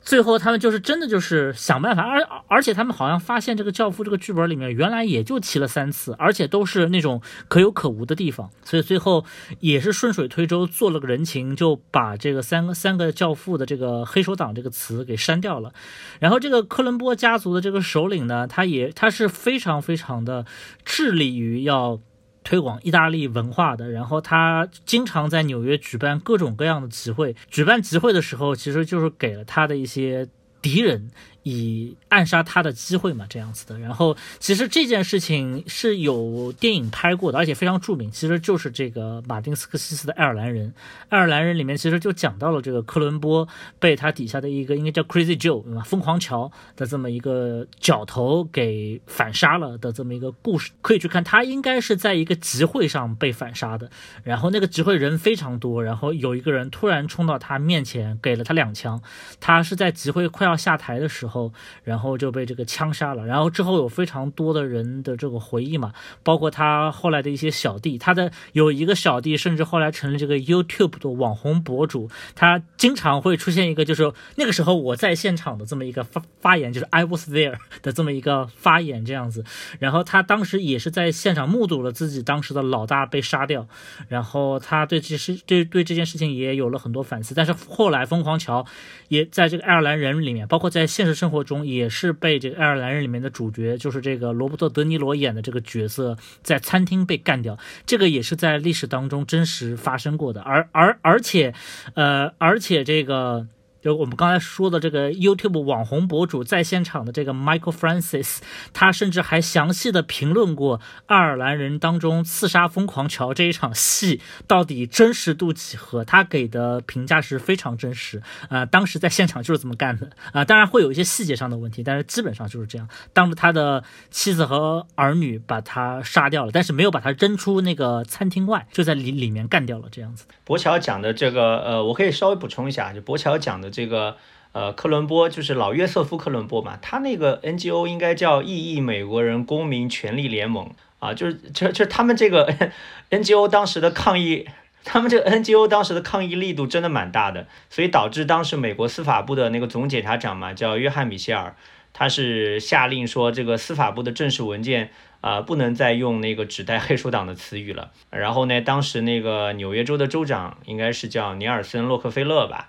[0.01, 9.25] 最后他们就是真的就是想办法，而而且他们好像发现这个《教父》这个剧本里面原来也就提了三次，而且都是那种可有可无的地方，所以最后
[9.61, 15.73] 也是顺水推舟做了个人情，就把这个三个三个教父的这个黑手党这个词给删掉了。
[16.19, 20.47] 然后这个科伦波家族的这个首领呢，他也他是非常非常的
[20.85, 22.01] 致力于要。
[22.45, 27.35] 推广意大利文化的，然后他经常在纽约举办各种各样的集会。
[27.51, 30.29] 举办集会的时候，其实就是给了他的一些
[30.61, 31.11] 敌人。
[31.43, 33.79] 以暗杀他的机会嘛，这样子的。
[33.79, 38.11] 然后其实这件事情是有电影拍过的，而且非常著名。
[38.11, 40.69] 其实就是这个马丁斯科西斯的《爱尔兰人》。
[41.09, 43.49] 《爱尔兰人》里面其实就讲到了这个科伦波
[43.81, 45.83] 被他底下的一个应该叫 Crazy Joe 对吧？
[45.83, 51.25] 疯狂乔的这么一个角头给反杀了的这么一个故事，可以去看。
[51.25, 53.91] 他应该是在一个集会上被反杀的。
[54.23, 59.03] 然后那个集会人非常多，然后有一个人突然冲到他面前，给了他两枪。
[59.41, 61.32] 他是在集会快要下台的时候。
[61.33, 63.25] 候，然后就被这个枪杀了。
[63.27, 65.93] 然后之后有非常多的人的这个回忆嘛，
[66.23, 79.45] 包括他后来的一些小弟，他的有一个小弟甚至后来成了这个 YouTube 的网红博主，他经常会出现一个就是那个时候我在现场的这么一个发发言，就是 I was there 的这么一个发言这样子。
[79.79, 83.67] 然后他当时也是在现场目睹了自己当时的老大被杀掉，
[84.09, 87.35] 然后他对这事对对这件事情也有了很多反思。
[87.35, 88.67] 但是后来疯狂桥
[89.09, 97.57] 也在这个爱尔兰人里面，包括在现实生活中也是被这个爱尔兰人里面的主角，就是这个罗伯特·德尼罗演的这个角色，在餐厅被干掉。
[97.87, 100.43] 这个也是在历史当中真实发生过的。
[100.43, 101.55] 而而而且，
[101.95, 103.47] 呃，而且这个。
[103.83, 108.39] 就我们刚才说的这个 YouTube 网红博主在现场的这个 Michael Francis，
[108.73, 130.25] 他甚至还详细的评论过爱尔兰人当中刺杀疯狂乔这一场戏到底真实度几何，他给的评价是非常真实啊，当时在现场就是这么干的啊，当然会有一些细节上的问题，但是基本上就是这样，当着他的妻子和儿女把他杀掉了，但是没有把他扔出那个餐厅外，就在里里面干掉了这样子。
[130.45, 133.72] 博乔讲的这个，呃，我可以稍微补充一下，就博乔讲的。
[133.73, 134.17] 这个
[134.53, 142.55] 呃，克伦波就是老约瑟夫·克伦波嘛，他那个 NGO 应该叫异议美国人公民权利联盟啊，就是就就他们这个
[143.11, 144.47] NGO 当时的抗议，
[144.85, 151.57] 他们这个 NGO 当时的抗议力度真的蛮大的，所以导致当时美国司法部的那个总检察长嘛，叫约翰·米歇尔，
[151.95, 154.91] 他是下令说这个司法部的正式文件
[155.23, 157.91] 啊，不能再用那个指代黑手党的词语了。
[158.11, 162.69] 然后呢，当时那个纽约州的州长应该是叫尼尔森·洛克菲勒吧。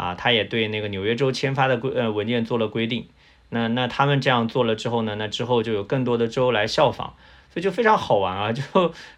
[0.00, 3.06] 啊，他也对那个纽约州签发的规呃文件做了规定，
[3.50, 7.12] 那那他们这样做了之后呢，那之后就有更多的州来效仿，
[7.52, 8.50] 所以就非常好玩啊！
[8.54, 8.62] 就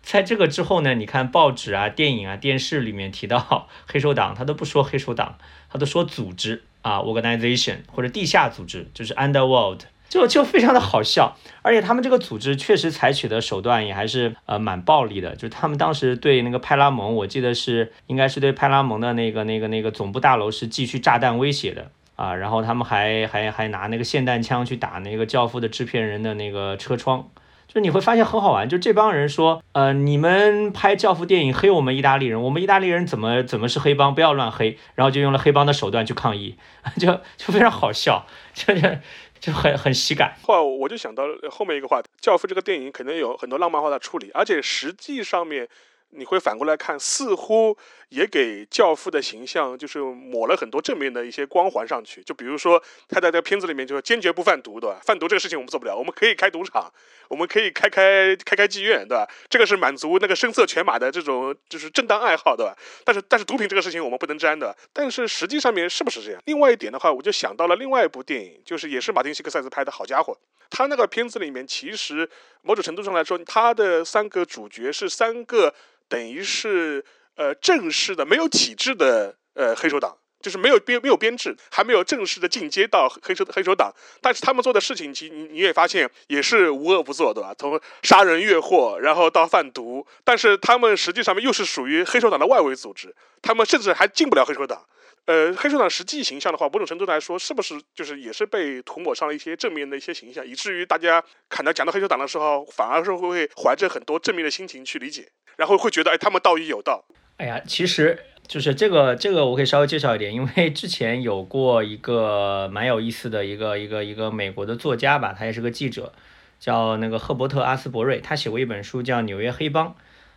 [0.02, 5.38] 在这个之后呢，你看报纸啊、电影啊、电视里面提到 黑手党，他都不说黑手党，
[5.70, 9.82] 他都说组织啊，organization 或者地下组织，就是 underworld。
[10.12, 21.90] 就就非常的好笑，而且他们这个组织确实采取的手段也还是呃蛮暴力的，就他们当时对那个派拉蒙，我记得是应该是对派拉蒙的那个那个那个总部大楼是继续炸弹威胁的。
[22.14, 27.26] 啊，然后他们还还还拿那个霰弹枪去打那个教父的制片人的那个车窗，
[27.72, 36.56] 就你会发现很好玩，就这帮人说呃你们拍教父电影黑我们意大利人，我们意大利人怎么怎么是黑帮，不要乱黑，然后就用了黑帮的手段去抗议，
[37.00, 37.06] 就
[37.36, 39.00] 就非常好笑，就是。
[39.42, 40.36] 就很很喜感。
[40.44, 45.66] 话我就想到后面一个话，《教父》这个电影可能有很多浪漫化的处理，而且实际上面。
[46.14, 47.76] 你会反过来看，似乎
[48.10, 52.22] 也给教父的形象就是抹了很多正面的一些光环上去。
[52.22, 55.00] 就比如说他在这个片子里面就是坚决不贩毒，对吧？
[55.02, 56.92] 贩毒这个事情我们做不了，我们可以开赌场，
[57.28, 59.26] 我们可以开开开开妓院，对吧？
[59.48, 62.76] 这个是满足那个声色犬马的这种就是正当爱好，对吧？
[63.04, 64.76] 但是但是毒品这个事情我们不能沾的。
[64.92, 66.42] 但是实际上面是不是这样？
[66.44, 70.36] 另外一点的话，我就想到了另外一部电影，就是也是马丁·西克塞斯拍的好家伙，
[70.68, 72.28] 他那个片子里面其实
[72.60, 75.74] 某种程度上来说，他的三个主角是三个。
[76.12, 77.02] 等于是
[77.36, 83.90] 呃正式的没有体制的呃黑手党，就是没有编没有编制，还没有正式的进阶到黑手黑手党。
[84.20, 87.54] 但是他们做的事情，其你你也发现也是无恶不作，对吧？
[87.56, 94.84] 从杀人越货，然后到贩毒，但是他们实际上面又是属于黑手党的外围组织，他们甚至还进不了黑手党。
[95.26, 105.28] 呃，黑手党实际形象的话，某种程度来说，是不是就是也是被涂抹上了一些正面的一些形象，以至于大家看到讲到黑手党的时候，反而是会怀着很多正面的心情去理解。
[105.56, 107.04] 然后会觉得，哎，他们道义有道。
[107.36, 116.12] 哎呀，其实就是这个，这个我可以稍微介绍一点，因为之前有过一个蛮有意思的一个一个一个美国的作家吧，他也是个记者，
[116.58, 119.88] 叫那个赫伯特·阿斯伯瑞，他写过一本书叫《纽约黑帮》，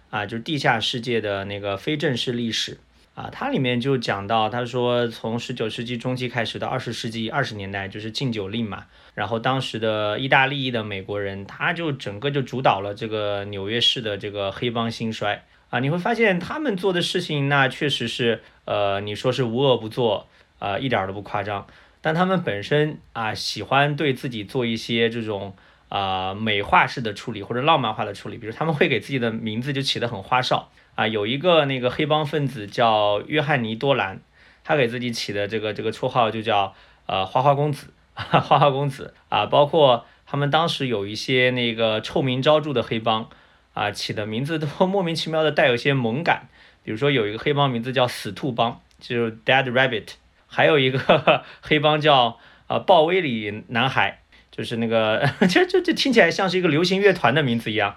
[0.10, 2.78] 啊，就是地下世界的那个非正式历史。
[3.16, 8.86] 啊，它里面就讲到，他说从十九世纪中期开始到二十世纪二十年代，就是禁酒令嘛。
[9.14, 15.80] 然后当时的意大利的美国人，他就整个就主导了这个纽约市的这个黑帮兴衰啊。
[15.80, 20.28] 你会发现他们做的事情，那确实是，呃，你说是无恶不作，
[20.60, 21.66] 啊，一点都不夸张。
[22.02, 25.56] 但他们本身啊，喜欢对自己做一些这种
[25.88, 30.70] 啊美化式的处理或者浪漫化的处理，比如他们会给自己的名字就起得很花哨。
[30.96, 34.22] 啊，有一个那个黑帮分子叫约翰尼多兰，
[34.64, 36.74] 他给自己起的这个这个绰号就叫
[37.06, 39.46] 呃花花公子， 花花公子啊。
[39.46, 43.30] 包括他们当时有一些那个臭名昭著的黑帮
[43.74, 46.48] 啊，起的名字都莫名其妙的带有些萌感。
[46.84, 50.10] 比如说有一个黑帮名字叫死兔帮，就是 Dead Rabbit，
[50.48, 57.96] 还有一个 黑帮叫啊鲍威里男孩，就是那个， 这这这听起来像是一个流行乐团的名字一样。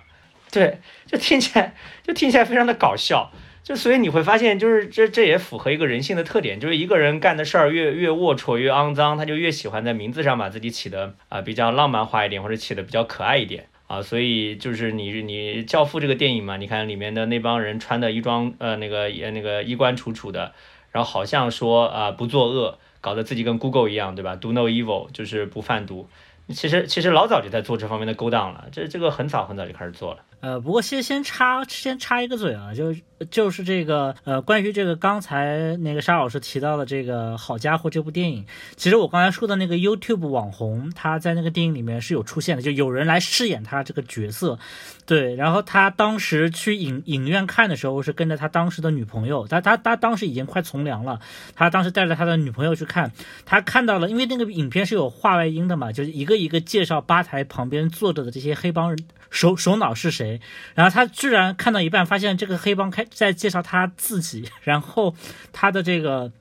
[0.53, 3.31] 对，就听起来就听起来非常的搞笑，
[3.63, 14.01] 就所以你会发现，就是这这也符合一个人性的特点，就是一个人干的事儿越越龌龊越肮脏，他就越喜欢在名字上把自己起的啊比较浪漫化一点，或者起的比较可爱一点啊。
[14.01, 20.53] 所以就是你你教父这个电影嘛，你看里面的那帮人穿的衣装呃那个也那个衣冠楚楚的，
[20.93, 26.09] 然后好像说啊不作恶，搞得自己跟 Google 一样，对吧？Do no evil，就是不贩毒。
[26.51, 30.20] 其实其实老早就在做这方面的勾当了，这这个很早很早就开始做了。
[30.41, 32.95] 呃，不过先先插先插一个嘴啊，就
[33.28, 44.61] 就是这个呃，关于这个刚才那个沙老师提到的这个好家伙这部电影，其实我刚才说的那个 YouTube 网红，他在那个电影里面是有出现的，就有人来饰演他这个角色，
[45.07, 51.18] 对，然后他当时去影影院看的时候是跟着他当时的女朋友，他他他当时已经快从良了，
[51.57, 53.11] 他当时带着他的女朋友去看，
[53.45, 58.99] 他看到了，因为那个影片是有话外音的嘛，就是一个一个介绍吧台旁边坐着的这些黑帮人。
[59.31, 60.41] 首首脑是谁？
[60.74, 65.14] 然后他居然看到一半，发现这个黑帮开在介绍他自己，然后
[65.53, 66.33] 他的这个。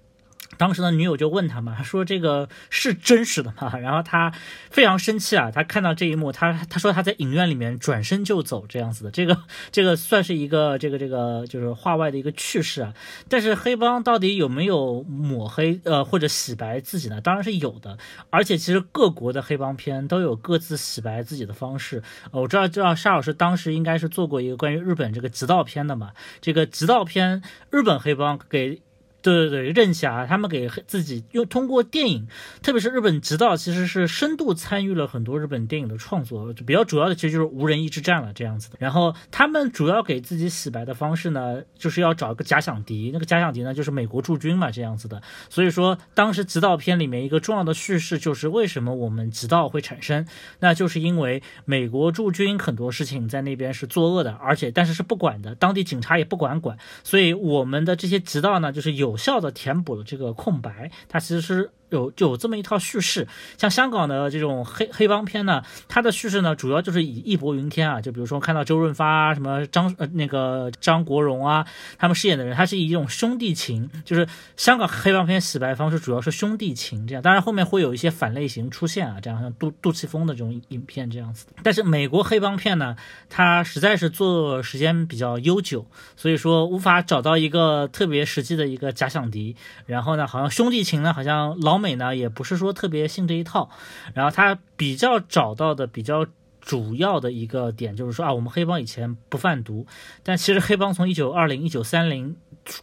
[0.58, 3.78] 当时的女友就问他嘛，说这个是真实的吗？
[3.80, 4.34] 然后他
[4.70, 9.38] 非常生气啊，他看到这一幕，他他说他在影院里面转身就走这样子的，这个
[9.72, 12.94] 这个算是一个这个这个就是话外的一个趣事啊。
[13.30, 17.22] 但是黑帮到底有没有抹黑呃或者洗白自己呢？
[17.22, 17.98] 当然是有的，
[18.30, 22.02] 而且其实各国的黑帮片都有各自洗白自己的方式。
[22.32, 28.82] 我知道知道沙老师当时应该是做过一个关于日本这个极道片的嘛，这个极道片日本黑帮给。
[29.28, 32.28] 对对对，任侠他们给自己又通过电影，
[32.62, 36.54] 特别是日本直道，其实是深度参与了很多日本电影的创作。
[36.66, 38.78] 比较主要的其实就是无人一之战了这样子的。
[38.80, 45.22] 然后他们主要给自己洗白的方式呢，就是要找一个假想敌，那个假想敌呢就是美国驻军嘛这样子的。
[45.50, 50.26] 所以说当时直道片里面一个重要的叙事就是为什么我们直道会产生，
[50.60, 59.17] 那就是因为美国驻军很多事情在那边是作恶的，而且但是是不管的，当地警察也不管管，所以我们的这些直道呢就是有。
[59.18, 61.72] 有效的填补了这个空白，它其实是。
[61.90, 63.28] 有就有这么一套叙事，
[63.58, 71.66] 像香港的这种黑黑帮片呢，它的叙事呢主要就是以义薄云天啊，就比如说看到周润发啊，什么张呃那个张国荣啊，
[71.98, 74.28] 他们饰演的人，他是以一种兄弟情，就是
[74.58, 81.46] 香港黑帮片洗白方式主要是兄弟情这样，当然后面会有一些反类型出现啊，这样像杜杜琪峰的这种影片这样子。
[81.64, 82.98] 但是美国黑帮片呢，
[83.30, 85.86] 它实在是做时间比较悠久，
[86.18, 91.77] 所以说无法找到一个特别实际的一个假想敌，然后呢，好像兄弟情呢，好像老。
[91.78, 93.70] 美呢也不是说特别信这一套，
[94.14, 96.26] 然后他比较找到的比较
[96.60, 99.86] 主要的一个点就是说啊，我们黑帮以前不贩毒，
[100.24, 102.36] 但其实黑帮从一九二零一九三零。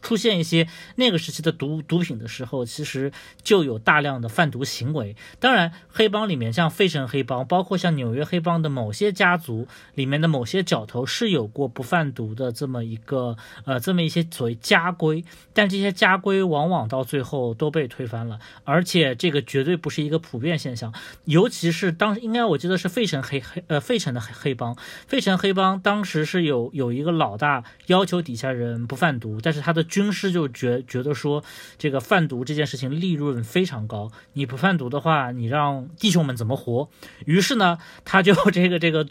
[0.03, 0.67] 出现一些
[0.97, 3.13] 那个时期的毒毒品的时候，其实
[3.43, 5.15] 就有大量的贩毒行为。
[5.39, 15.23] 当然，黑帮里面像费城黑帮，包括像纽约黑帮的某些家族里面的某些角头是有过不贩毒的这么一个呃这么一些所谓家规，
[15.53, 20.95] 但这些家规往往到最后都被推翻了，而且这个绝对不是一个普遍现象。
[21.27, 24.75] 尤其是当应该我记得是费城黑黑呃费城的黑黑帮，
[25.07, 29.74] 费城黑帮当时是有有一个老大要求底下人不贩毒，但是他。
[29.75, 31.45] 的军师就觉觉得说，
[31.77, 36.89] 这个贩毒这件事情利润非常高，你不贩毒的话，你让弟兄们怎么活？
[37.27, 39.07] 于是呢，他就 这个这个，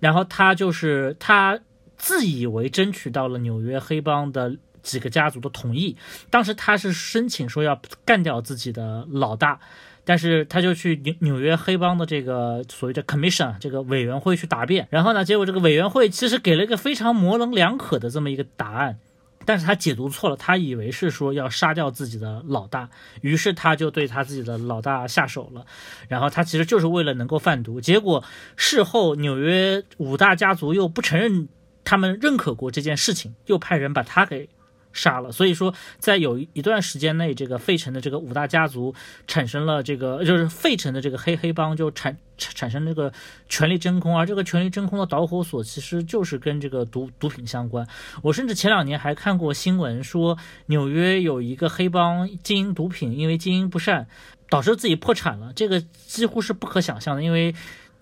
[0.00, 1.58] 然后他就是他
[1.98, 5.96] 自以为争取到了纽约黑帮的几个家族的同意，
[6.30, 9.58] 当时他是申请说要干掉自己的老大。
[10.06, 18.98] 但是他就去纽纽约黑帮的这个所谓的 commission 这个委员会去答辩，然后呢，结果这个委员会其实给了一个非常模棱两可的这么一个答案。
[19.44, 22.88] 但是他解读错了，他以为是说要杀掉自己的老大，
[23.20, 25.66] 于是他就对他自己的老大下手了。
[26.08, 28.24] 然后他其实就是为了能够贩毒，结果
[28.56, 31.48] 事后纽约五大家族又不承认
[31.84, 34.48] 他们认可过这件事情，又派人把他给。
[34.96, 38.94] 杀了，所以说在有一段时间内，这个费城的这个五大家族
[39.26, 43.12] 产生了这个，就是费城的这个黑黑帮就产产生这个
[43.48, 47.86] 权力真空，而这个权力真空的导火索其实就是跟这个毒毒品相关。
[48.22, 54.06] 我甚至前两年还看过新闻说，纽约有一个黑帮经营毒品，因为经营不善，
[54.48, 57.54] 导致自己破产了，这个几乎是不可想象的，因为。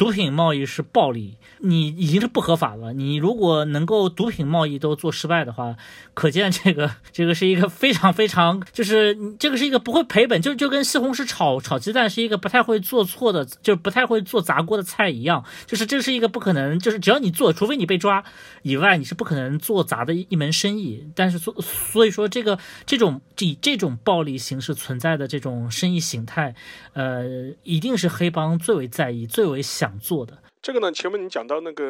[0.02, 2.92] 毒品贸易是暴利，你已经是不合法了。
[2.92, 5.76] 你如果能够毒品贸易都做失败的话，
[6.12, 15.44] 可见这个 这个是一个非常非常，就是这个是一个不会赔本，就就跟西红柿炒炒鸡蛋是一个不太会做错的，就不太会做砸锅的菜一样。
[15.68, 18.24] 就是这是一个不可能，就是只要你做，除非你被抓
[18.62, 21.06] 以外，你是不可能做砸的一门生意。
[21.14, 26.56] 但是所所以说，这个这种以这种暴力形式存在的这种生意形态，
[26.94, 29.91] 呃，一定是黑帮最为在意、最为想。
[29.98, 31.84] 做的这个呢，前面你讲到那个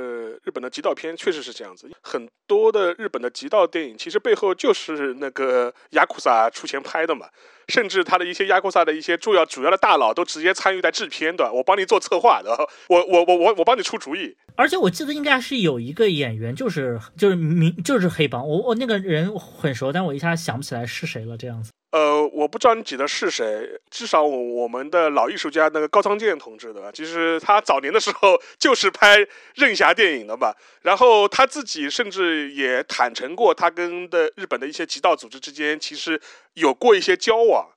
[0.45, 1.91] 日本的极道片，确实是这样子。
[2.03, 7.27] 很多的日本的极道电影，其实背后就是那个雅库萨出钱拍的嘛。
[7.69, 12.51] 甚至他的一些雅库萨的一些重要主要的大佬都直接参与在制片的，我帮你做策划的，
[12.89, 14.37] 我我我我我帮你出主意。
[14.55, 21.71] 而且我记得应该是有一个演员，就是就是明就是黑帮，我我那个人很熟，但我一下想不起来是谁了，这样子。
[21.93, 29.19] 呃，我不知道你指的是谁，至少我我们的老艺术家那个高仓健同志的，其实他早年的时候 就是拍
[29.55, 36.19] 任侠电影的嘛，然后他自己甚至也坦诚过，他跟的日本的一些极道组织之间其实
[36.55, 37.69] 有过一些交往。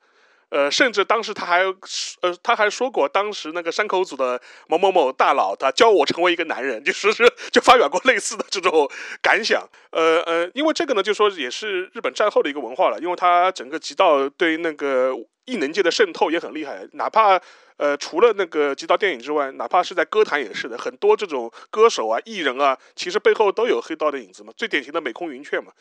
[0.50, 1.64] 呃，甚至当时他还
[2.22, 8.90] 呃，他还说过，当时那个山口组的某某某大佬，他教我成为一个男人，就是是 就发表过类似的这种
[9.22, 9.68] 感想。
[9.92, 15.14] 呃呃，因为这个呢，就说也是日本战后的一个文化了，因为他整个极道对那个
[15.46, 17.42] 艺能界的渗透也很厉害，哪怕
[17.78, 24.54] 呃除了那个极道电影之外，哪怕是在歌坛也是的，很多这种歌手啊、艺人啊，其实背后都有黑道的影子嘛。
[24.56, 25.72] 最典型的美空云雀嘛。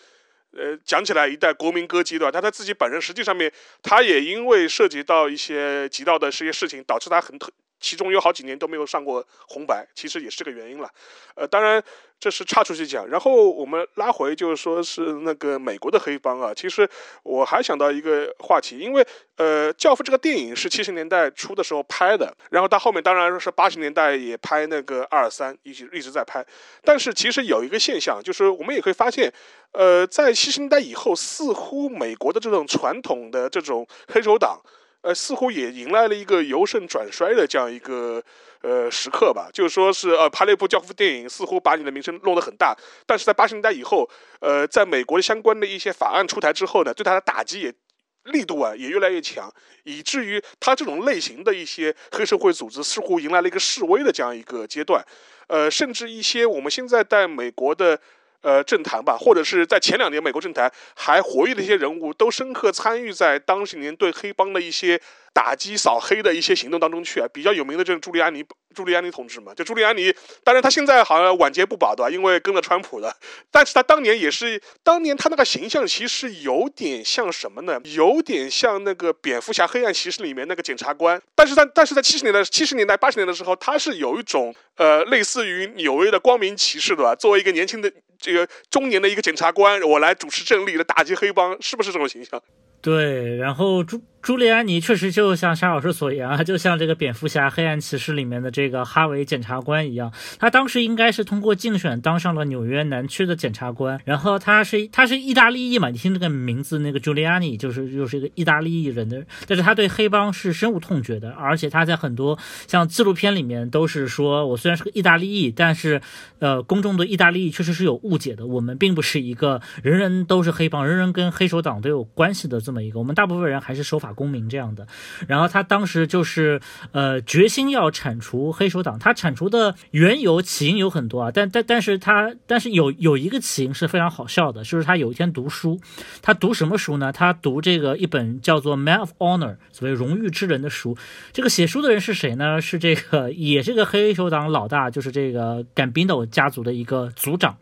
[0.57, 2.31] 呃，讲起来一代国民歌姬对吧？
[2.33, 3.53] 但他自己本人实际上面，
[3.83, 7.39] 他也因为涉及到一些极道的这些事情，导致他很，
[7.85, 10.91] 其中有好几年都没有上过红白，其实也是这个原因了。
[11.35, 11.83] 呃，当然。
[12.21, 16.55] 这是插出去讲，然后我们拉回，就是说是那个美国的黑帮啊。
[16.55, 16.89] 其实
[17.23, 19.07] 我还想到一个话题，因为
[19.37, 26.43] 呃，《教父》这个电影是七十年代初的时候拍的，然后到后面当然是八十年代也拍那个二三，一直一直在拍。
[26.83, 29.31] 但是其实有一个现象，就是我们也可以发现，
[29.73, 34.59] 呃，在七十年代以后，似乎美国的这种传统的这种黑手党，
[35.05, 38.23] 呃，似乎也迎来了一个由盛转衰的这样一个。
[38.67, 42.75] 呃，时刻吧，就是说是呃，拍了一部教父电影，似乎把你的名声弄得很大。
[43.05, 44.09] 但是在八十年代以后，
[44.41, 47.75] 呃，在美国相关的一些法案出台之后呢，对他的打击也
[48.23, 49.53] 力度啊也越来越强，
[49.83, 55.05] 以至于他这种类型的一些黑社会组织似乎迎来了一个示威的这样一个阶段。
[55.49, 58.01] 呃，甚至一些我们现在在美国的。
[58.45, 65.01] 呃，政坛吧，或者是在前两年美国政坛还活跃的一些人物，都深刻参与在当时年对黑帮的一些
[65.35, 67.27] 打击扫黑的一些行动当中去啊。
[67.35, 68.43] 比较有名的就是朱利安尼，
[68.75, 69.53] 朱利安尼同志嘛。
[69.53, 72.11] 就朱利安尼，当然他现在好像晚节不保，对吧？
[72.11, 73.15] 因为跟了川普的。
[73.51, 77.81] 但是他当年也是，当年他那个形象其实有点像什么呢？
[77.85, 81.21] 有点像那个蝙蝠侠黑暗骑士里面那个检察官。
[81.35, 87.15] 但是在但是在七十年代、七十年代、八十年的时候，他是有一种呃，类似于纽约的光明骑士，对吧？
[87.15, 87.93] 作为一个年轻的。
[88.17, 92.41] 这个中年的一个检察官，我来主持正义的打击黑帮，是不是这种形象？
[92.81, 116.01] 对，然后朱朱利安尼确实就像沙老师所言啊，就像这个蝙蝠侠黑暗骑士里面的这个哈维检察官一样，他当时应该是通过竞选当上了纽约南区的检察官，然后他是他是意大利裔嘛，你听这个名字，那个朱利安尼就是就是一个意大利裔人的，但是他对黑帮是深恶痛绝的，而且他在很多像纪录片里面都是说，我虽然是个意大利裔，但是
[116.39, 122.83] 呃，公众对意大利裔确实是有误解的，我们并不是一个人人都是黑帮，人人跟黑手党都有关系的这么。
[122.83, 124.87] 一个，我们大部分人还是守法公民这样的。
[125.27, 126.61] 然后他当时就是
[126.93, 128.99] 呃决心要铲除黑手党。
[128.99, 135.81] 他铲除的缘由起因有很多啊，但但但是他但是有有一个起因是非常好笑的，就是他有一天读书，
[136.23, 137.13] 他读什么书呢？
[137.13, 140.97] 他读这个一本叫做《Man of Honor》所谓荣誉之人的书。
[141.33, 142.61] 这个写书的人是谁呢？
[142.61, 147.59] 是这个也是个黑手党老大，就是这个 Gambino 家族的一个族长。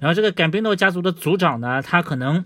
[0.00, 2.44] 然后这个 Gambino 家族的族长呢，他可能。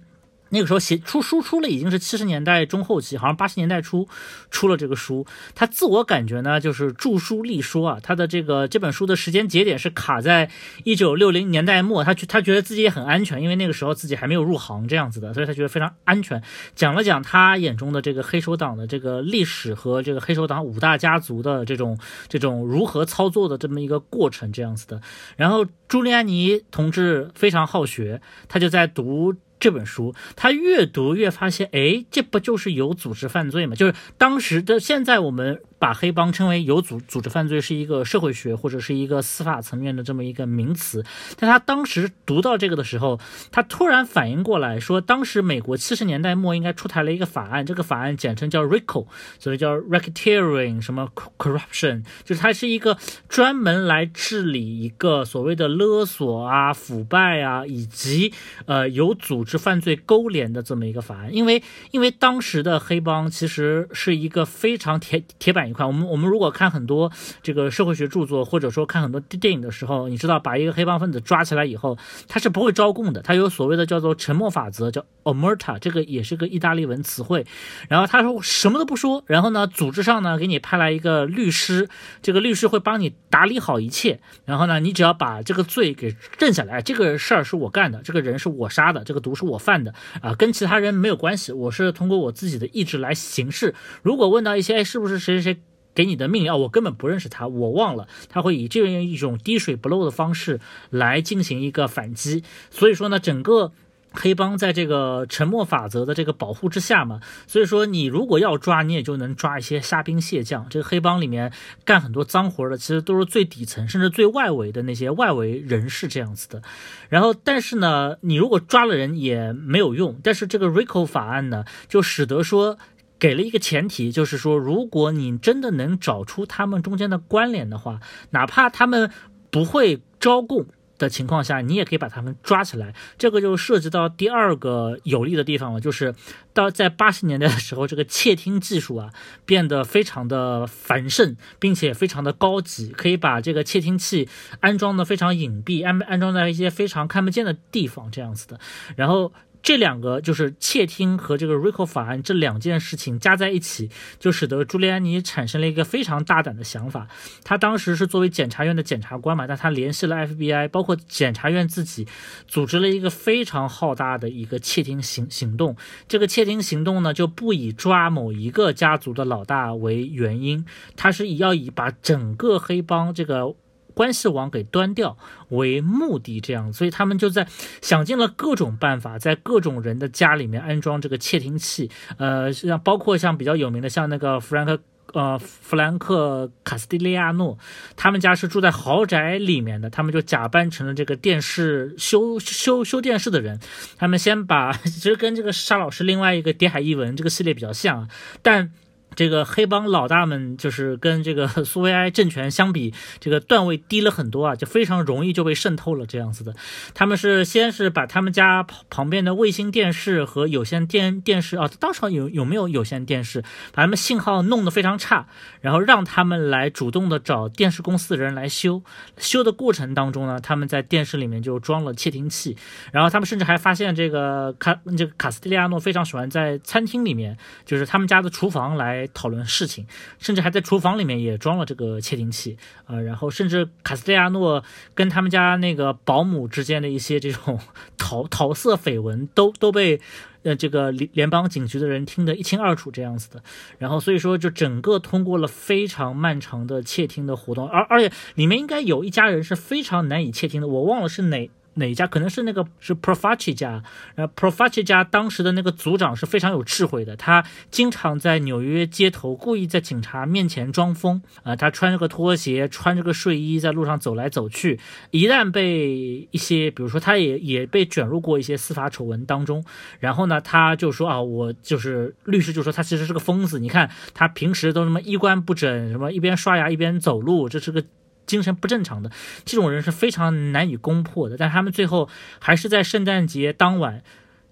[0.51, 4.09] 那个时候写出书出了已经是七十年代中后期，好像八十年代初
[4.51, 5.27] 出了这个书。
[5.55, 7.99] 他自我感觉呢，就是著书立说啊。
[8.03, 10.51] 他的这个这本书的时间节点是卡在
[10.85, 16.43] 一九六零年代末，他觉他觉得自己也很安全，因为那个时候自己还没有入行这样子的，所以他觉得非常安全。
[16.75, 25.01] 讲了讲他眼中的这个黑手党的这个历史和这个黑手党五大家族的这种这种如何操作的这么一个过程这样子的。
[25.37, 29.35] 然后朱利安尼同志非常好学，他就在读。
[29.59, 33.75] 这本书，他越读越发现，哎，这不就是有组织犯罪吗？
[33.75, 35.61] 就是当时的，现在我们。
[35.79, 41.05] 把黑帮称为有组组织犯罪是一个社会学或者是一个司法层面的这么一个名词，
[41.39, 43.21] 但他当时读到这个的时候，
[43.53, 49.07] 他突然反应过来说，当时美国七十年代末应该出台了一个法案，这个法案简称叫 RICO，
[49.39, 51.09] 所以叫 Racketeering 什么
[51.39, 52.99] Corruption，就是它是一个
[53.29, 58.33] 专门来治理一个所谓的勒索啊、腐败啊以及
[58.67, 61.63] 呃有组织犯罪勾连的这么一个法案，因为
[61.93, 65.68] 因为当时的黑帮其实是一个非常铁铁板。
[65.69, 65.85] 一块。
[65.85, 67.11] 我们我们如果看很多
[67.43, 77.47] 这个社会学著作，或者说看很多电影的时候，你知道把一个黑帮分子抓起来以后，他是不会招供的，他有所谓的叫做沉默法则，叫 omerta，这个也是个意大利文词汇。
[77.89, 81.89] 然后他说什么都不说，然后呢，组织上呢给你派来一个律师，
[82.23, 93.75] 这个律师会帮你打理好一切，然后呢，你只要把这个罪给认下来，这个事儿是我干的，这个人是我杀的，这个毒是我犯的啊，跟其他人没有关系，我是通过我自己的意志来行事。
[94.03, 95.58] 如果问到一些，哎，是不是谁谁谁
[95.99, 96.57] 给你的命令啊？
[96.57, 102.45] 我根本不认识他，我忘了，他会以这样一种滴水不漏的方式来进行一个反击。
[102.71, 103.73] 所以说呢，整个。
[104.11, 110.67] 黑帮在这个沉默法则的这个保护之下嘛，所以说你如果要抓，你也就能抓一些虾兵蟹将。
[110.71, 111.53] 这个黑帮里面
[111.85, 116.63] 干很多脏活的，其实都是最底层甚至最外围的那些外围人士这样子的。
[117.11, 120.19] 然后，但是呢，你如果抓了人也没有用。
[120.25, 122.79] 但是这个 RICO 法案呢，就使得说
[123.19, 128.01] 给了一个前提，就是说如果你真的能找出他们中间的关联的话，
[128.31, 129.11] 哪怕他们
[129.51, 130.67] 不会招供。
[130.99, 132.93] 的情况下，你也可以把他们抓起来。
[133.17, 136.13] 这个就涉及到第二个有利的地方了，就是
[136.53, 139.13] 到在八十年代的时候，这个窃听技术啊
[139.47, 148.59] 变得非常的繁盛，并且非常的高级，可以把这个窃听器安装的非常隐蔽，安安装在一些非常看不见的地方，这样子的。
[148.97, 149.33] 然后。
[149.63, 157.09] 这两个就是窃听和这个 RICO 法案这两件事情加在一起，就使得朱利安尼产生了一个非常大胆的想法。
[157.45, 162.07] 他当时是作为检察院的检察官嘛，但他联系了 FBI，包括检察院自己，
[162.47, 165.77] 组织了一个非常浩大的一个窃听行行动。
[166.07, 170.65] 这个窃听行动呢，就不以抓某一个家族的老大为原因，
[170.97, 173.55] 他是以要以把整个黑帮这个。
[173.99, 175.19] 关系网给端掉
[175.49, 177.49] 为目的，这样，所以他们就在
[177.83, 181.91] 想尽了各种办法，在各种人的家里面安装这个窃听器。
[182.17, 184.81] 呃，像包括像比较有名的，像那个弗兰克
[185.15, 187.59] 呃弗兰克卡斯蒂利亚诺，
[187.97, 193.59] 他们家是住在豪宅里面的，他们就假扮成了这个电视修修修电视的人，
[193.97, 198.09] 他们先把 其实跟这个沙老师另外一个谍海译文这个系列比较像，
[198.43, 198.71] 但。
[199.19, 206.55] 这个黑帮老大们就是跟这个 苏维埃政权相比，这个段位低了很多啊，就非常容易就被渗透了这样子的。
[206.95, 213.43] 他们是先是把他们家旁边的卫星电视和有线电电视啊，当时有有没有有线电视，
[213.73, 215.27] 把他们信号弄得非常差，
[215.61, 218.85] 然后让他们来主动的找电视公司的人来修。
[219.17, 222.57] 修的过程当中呢，他们在电视里面就装了窃听器，
[222.93, 229.08] 然后他们甚至还发现这个卡这个卡斯蒂利亚诺非常喜欢在餐厅里面，就是他们家的厨房来。
[229.13, 229.87] 讨论事情，
[230.19, 232.57] 甚至还在厨房里面也装了这个窃听器
[232.87, 234.63] 啊，然后甚至卡斯蒂亚诺
[234.95, 237.59] 跟他们家那个保姆之间的一些这种
[237.97, 240.01] 桃 桃色绯闻，都都被
[240.43, 243.43] 呃这个联联邦警局的人听得一清二楚这样子的，
[243.79, 251.51] 然后所以说就整个通过了非常漫长的窃听的活动，而而且里面应该有一家人是非常难以窃听的，我忘了是哪。
[251.79, 253.83] 哪一家可能是那个是 Profaci 家，
[254.15, 264.79] 然后 Profaci 家当时的那个组长是非常有智慧的，他经常在纽约街头故意在警察面前装疯啊，他穿着个拖鞋，穿着个睡衣在路上走来走去，
[265.11, 269.65] 一旦被一些，比如说他也也被卷入过一些司法丑闻当中，
[270.01, 277.85] 然后呢，他就说啊，我就是律师就说他其实是个疯子，你看他平时都什么衣冠不整，什么一边刷牙一边走路，这是个。
[278.29, 279.11] 精神不正常的
[279.45, 282.09] 这种人是非常难以攻破的，但他们最后
[282.39, 284.05] 还是在圣诞节当晚，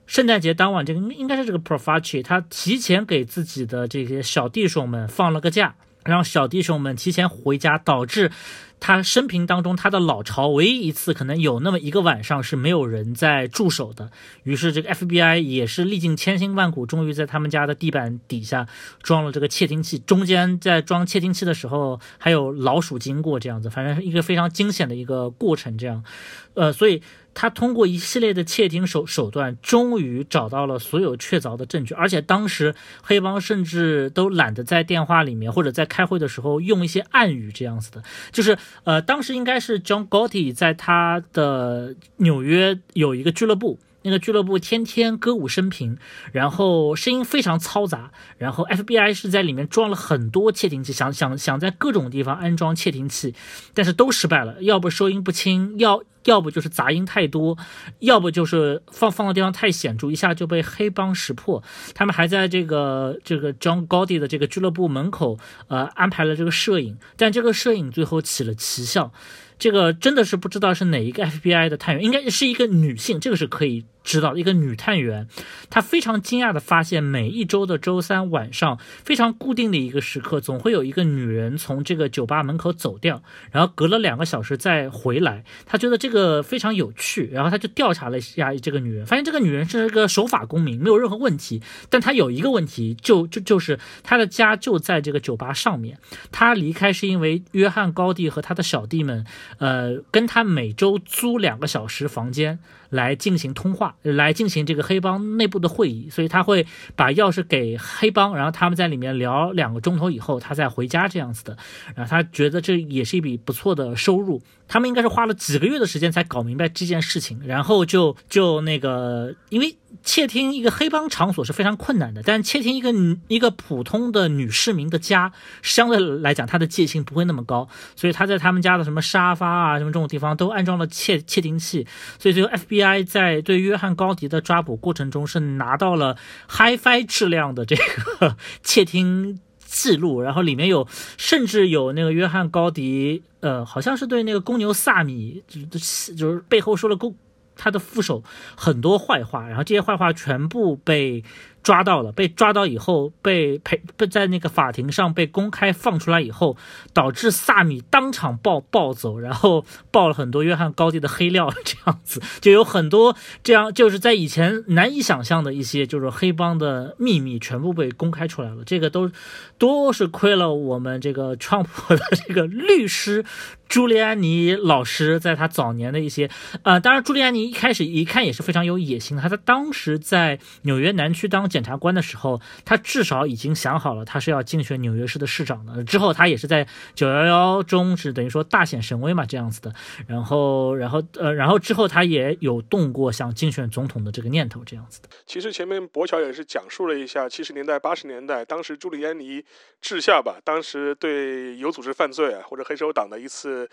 [0.07, 8.31] 圣诞节当晚，这个应该是这个 Profaci，他提前给自己的这些小弟兄们放了个假，让小弟兄们提前回家，导致。
[8.79, 14.11] 他生平当中，他的老巢唯一一次可能有那么一个晚上是没有人在驻守的。
[14.43, 18.69] 于是这个 FBI 也是历尽千辛万苦，终于在他们家的地板底下
[19.03, 19.99] 装了这个窃听器。
[20.01, 25.79] 中间在装窃听器的时候，还有老鼠经过这样子，反正是一个非常惊险的一个过程。
[25.79, 26.05] 这样，
[26.53, 27.03] 呃，所以。
[27.39, 31.93] 他通过一系列的窃听手手段，终于找到了所有确凿的证据。
[31.93, 38.03] 而且当时黑帮甚至都懒得在电话里面或者在开会的时候用一些暗语这样子的。
[38.33, 43.79] 就是呃，当时应该是 John Gotti 在他的纽约有一个俱乐部。
[44.07, 45.99] 那个俱乐部天天歌舞升平，
[46.33, 53.35] 然后声音非常嘈杂，然后 FBI 是在里面装了很多窃听器，想想想在各种地方安装窃听器，
[53.75, 57.59] 但是都失败了，要不收音不清，要要不就是杂音太多，
[57.99, 61.63] 要不就是放放的地方太显著，一下就被黑帮识破。
[61.93, 65.37] 他们还在这个这个 John Gotti 的这个俱乐部门口，
[65.67, 69.13] 呃，安排了这个摄影，但这个摄影最后起了奇效。
[69.59, 73.87] 这个真的是不知道是哪一个 FBI 的探员，应该是一个女性，这个是可以。
[74.07, 75.27] 知道一个女探员，
[75.69, 85.45] 她非常惊讶的发现，每一周的周三晚上，非常固定的一个时刻，总会有一个女人从这个酒吧门口走掉，然后隔了两个小时再回来。
[85.67, 91.61] 她觉得这个非常有趣，然后她就调查了一下这个女人，发现这个女人是个守法公民，没有任何问题。
[91.91, 95.99] 但她有一个问题，就就就是她的家就在这个酒吧上面。
[96.31, 99.27] 她离开是因为约翰高地和他的小弟们，
[99.59, 102.61] 呃，跟他每周租两个小时房间。
[102.91, 111.57] 来进行通话，来进行这个黑帮内部的会议，所以他会把钥匙给黑帮，然后他们在里面聊两个钟头以后，他再回家这样子的。
[111.95, 114.41] 然后他觉得这也是一笔不错的收入。
[114.69, 122.93] 他们应该是花了几个月的时间才搞明白这件事情，然后就就那个，因为窃听一个黑帮场所是非常困难的，但窃听一个
[123.29, 131.87] 一个普通的女市民的家，相对来讲它的戒心不会那么高，所以他在他们家的什么沙发啊什么这种地方都安装了窃窃听器，
[132.19, 136.17] 所以最后 FBI 在对约翰高迪的抓捕过程中是拿到了
[136.51, 139.41] HiFi 质量的这个 窃听。
[139.77, 147.15] 记录，然后里面有，甚至有那个约翰高迪，呃，好像是对那个公牛萨米，就是就是背后说了公
[147.55, 148.23] 他的副手
[148.57, 151.23] 很多坏话，然后这些坏话全部被。
[151.67, 156.57] 抓到了，被抓到以后被陪被在那个法庭上被公开放出来以后，
[156.93, 169.11] 导致萨米当场暴暴走，然后爆了很多约翰高地的黑料， 这样子就有很多这样就是在以前难以想象的一些就是黑帮的秘密全部被公开出来了，这个都
[169.59, 173.25] 都是亏了我们这个川普的这个律师
[173.69, 176.31] 朱利安尼老师在他早年的一些
[176.63, 181.51] 呃，当然朱利安尼一开始一看也是非常有野心的，他在当时在纽约南区当。
[181.57, 185.83] 检察官的时候，他至少已经想好了，他是要竞选纽约市的市长的。
[185.85, 189.73] 之后，他也是在九幺幺中是等于说大显神威嘛，这样子的。
[190.07, 195.09] 然后，然后，呃，然后之后他也有动过想竞选总统的这个念头，这样子的。
[195.25, 199.43] 其实前面博乔也是讲述了一下七十年代、八十年代，当时朱利安尼
[199.81, 203.67] 治下吧，当时对有组织犯罪啊或者黑手党的一次。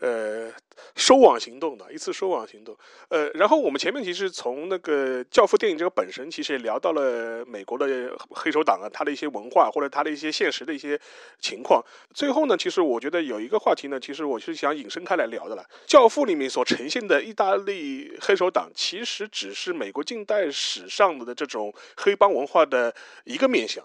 [0.00, 0.52] 呃，
[0.96, 2.76] 收网行动的一次收网行动，
[3.08, 11.00] 呃，然后我们前面其实从那个《教父》电影这个本身，其实也聊到了美国的黑手党啊，他的一些文化或者他的一些现实的一些
[11.38, 11.82] 情况。
[12.12, 22.92] 最后呢，其实我觉得有一个话题呢，其实我是想引申开来聊的了，《教父》里面所呈现的意大利黑手党，其实只是美国近代史上的这种黑帮文化的
[23.24, 23.84] 一个面相。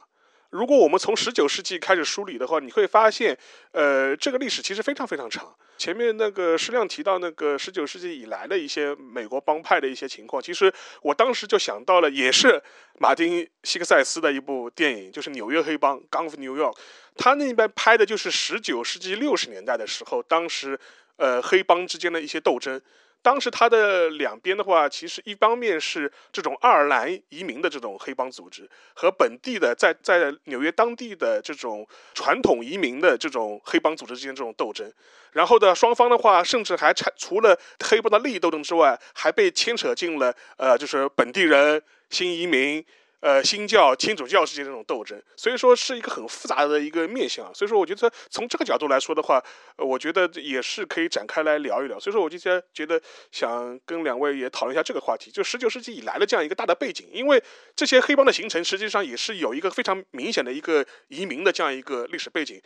[0.50, 3.38] 如果我们从十九世纪开始梳理的话，你会发现，
[3.72, 5.56] 呃，这个历史其实非常非常长。
[5.78, 10.74] 前面那个矢亮提到那个十九世纪以来的一些美国帮派的一些情况，其实
[11.04, 12.62] 我当时就想到了，也是
[13.00, 16.76] 马丁希克塞斯的一部电影，就是《纽约黑帮》（Gang of New York）。
[17.16, 20.80] 他那边拍的就是十九世纪六十年代的时候，当时
[21.18, 22.82] 呃黑帮之间的一些斗争。
[23.22, 34.92] 当时它的两边的话，其实一方面是这种爱尔兰移民的这种黑帮组织，和本地的在在纽约当地的这种传统移民的这种黑帮组织之间这种斗争。
[35.32, 42.84] 然后的，双方的话，甚至还产除了黑帮的利益斗争之外，还被牵扯进了呃，就是本地人、新移民。
[43.22, 47.54] 呃，新教、天主教之间的这种斗争，所以说是一个很复杂的一个面相。
[47.54, 49.44] 所以说，我觉得从这个角度来说的话，
[49.76, 52.00] 呃，我觉得也是可以展开来聊一聊。
[52.00, 57.10] 所以说，我就觉觉得想跟两位也讨论一下这个话题，就十九世纪以来的这样一个大的背景。
[57.12, 57.44] 因为
[57.76, 62.62] 这些黑帮的形成，实际上也是有一个非常明显的一个移民的这样一个历史背景。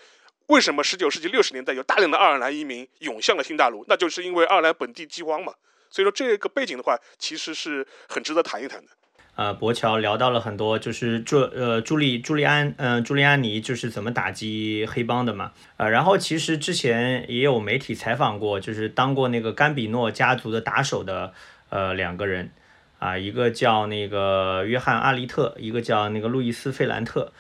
[0.47, 3.83] 为什么十九世纪六十年代有大量的爱尔兰移民涌向了新大陆？
[3.87, 5.51] 那就是因为爱尔兰本地饥荒嘛。
[5.89, 8.91] 所以说，这个背景的话，其实是很值得谈一谈的。
[9.35, 21.33] 呃，博乔聊到了很多，就是朱呃朱利朱利安嗯朱利安尼就是怎么打击黑帮的嘛，呃，然后其实之前也有媒体采访过，就是当过那个甘比诺家族的打手的
[21.69, 22.51] 呃两个人，
[22.99, 27.33] 啊，一个叫那个约翰阿利特，一个叫那个路易斯费兰特，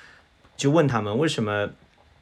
[0.57, 1.69] 就问他们为什么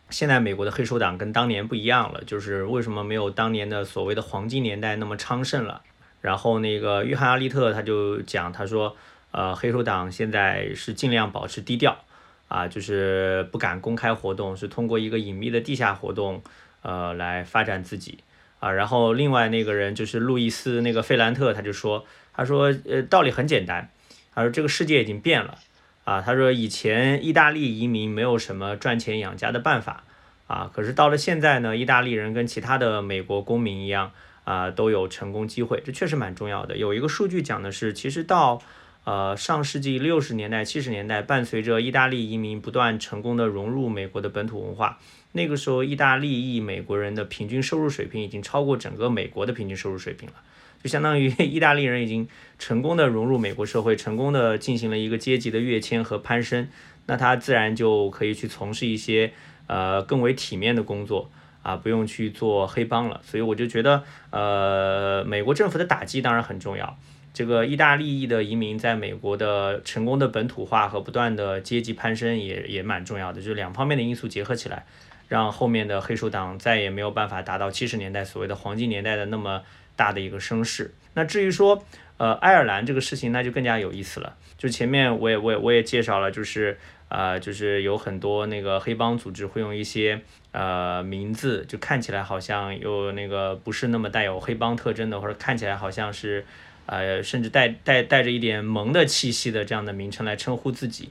[0.10, 5.82] 现在美国的黑手党跟当年不一样了，就是为什么没有当年的所谓的黄金年代那么昌盛了？
[6.20, 8.98] 然后那个约翰阿利特他就讲，他说。
[9.32, 12.04] 呃，黑手党现在是尽量保持低调，
[12.48, 16.44] 啊，就是不敢公开活动，是通过一个隐秘的地下活动，
[16.82, 18.20] 呃，来发展自己，
[18.60, 23.90] 啊，然后另外那个人就是路易斯那个费兰特，他就说，他说，呃，道理很简单，
[24.36, 25.58] 他说这个世界已经变了，
[26.04, 30.04] 啊，他说以前意大利移民没有什么赚钱养家的办法，
[30.48, 34.12] 啊，可是到了现在呢，意大利人跟其他的美国公民一样，
[34.44, 36.76] 啊，都有成功机会，这确实蛮重要的。
[36.76, 38.62] 有一个数据讲的是，其实到
[39.04, 45.00] 呃，上世纪六十年代、七十年代，伴随着意大利移民不断成功的融入美国的本土文化，
[45.32, 50.36] 那个时候意大利裔美国人的平均收入水平已经超过整个美国的平均收入水平了。
[50.84, 52.28] 就相当于意大利人已经
[52.58, 56.68] 成功的融入美国社会，成功的进行了一个阶级的跃迁和攀升，
[57.06, 59.32] 那他自然就可以去从事一些
[59.68, 61.30] 呃更为体面的工作
[61.64, 63.22] 啊，不用去做黑帮了。
[63.24, 66.98] 所以我就觉得，呃，美国政府的打击当然很重要。
[67.34, 74.86] 这个意大利裔的移民在美国的成功的本土化和不断的阶级攀升也也蛮重要的，就是两方面的因素结合起来，
[75.30, 79.64] 让后面的黑手党再也没有办法达到七十年代所谓的黄金年代的那么
[79.96, 80.94] 大的一个声势。
[81.14, 81.86] 那至于说，
[82.18, 84.36] 呃，爱尔兰这个事情，那就更加有意思了。
[84.58, 86.78] 就前面我也我也我也介绍了，就是
[87.08, 90.20] 呃，就是有很多那个黑帮组织会用一些
[90.52, 96.46] 呃名字，就看起来好像有那个不是那么带有黑帮特征的，或者看起来好像是。
[96.86, 101.10] 呃，甚至带带带着一点萌的气息的这样的名称来称呼自己，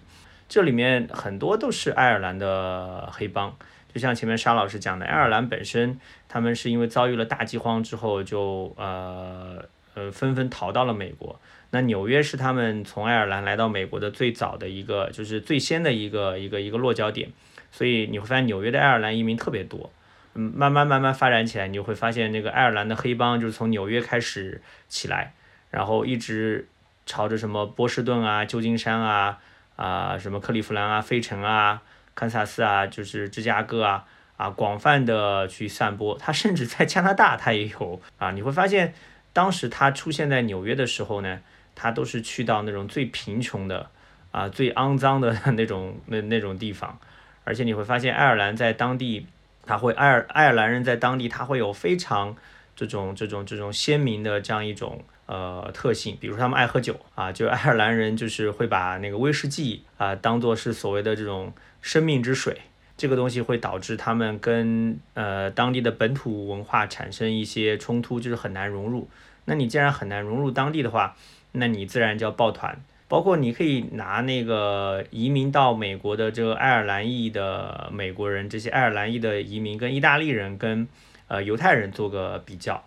[0.48, 3.56] 这里面很多都是爱尔兰的黑帮，
[3.94, 5.98] 就像前面沙老师讲的，爱尔兰本身
[6.28, 9.64] 他们是因为遭遇了大饥荒之后，就呃
[9.94, 11.40] 呃纷纷逃到了美国。
[11.70, 17.30] 那纽约是他们从爱尔兰来到美国的最早的一个，就是最先的一个一个一个落脚点，
[17.70, 19.92] 所以你会发现纽约的爱尔兰移民特别多。
[20.34, 25.32] 嗯，慢慢慢慢发展起来，你就会发现那个爱尔兰的黑帮就是从纽约开始起来。
[25.70, 26.68] 然后一直
[27.06, 29.38] 朝着什么波士顿啊、旧金山啊、
[29.76, 31.82] 啊什么克利夫兰啊、费城啊、
[32.14, 34.04] 堪萨斯啊，就是芝加哥啊
[34.36, 36.16] 啊，广泛的去散播。
[36.18, 38.30] 他甚至在加拿大，他也有啊。
[38.32, 38.94] 你会发现，
[39.32, 41.40] 当时他出现在纽约的时候呢，
[41.74, 43.88] 他都是去到那种最贫穷的
[44.32, 46.98] 啊、最肮脏的 那种那那种地方。
[47.44, 49.26] 而且你会发现，爱尔兰在当地，
[49.64, 52.36] 他会爱尔爱尔兰人在当地，他会有非常
[52.76, 55.02] 这种这种这种鲜明的这样一种。
[55.32, 62.62] 呃，特性，比如他们爱喝酒啊，就爱尔兰人就是会把那个威士忌啊当做是所谓的这种生命之水，
[62.96, 69.08] 这个东西会导致他们跟呃当地的本土文化产生一些冲突，就是很难融入。
[69.44, 71.14] 那你既然很难融入当地的话，
[71.52, 72.82] 那你自然就要抱团。
[73.06, 80.88] 包括你可以拿那个移民到美国的这个爱尔兰裔的美国人，这些爱尔兰裔的移民跟意大利人跟
[81.28, 82.82] 呃犹太人做个比较。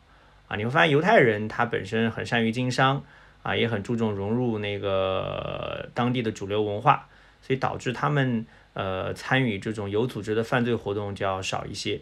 [0.56, 3.04] 你会发现犹太人他本身很善于经商，
[3.42, 7.08] 啊，也很注重融入那个当地的主流文化，
[7.42, 12.00] 所以导致他们呃参与这种有组织的犯罪活动就要少一些，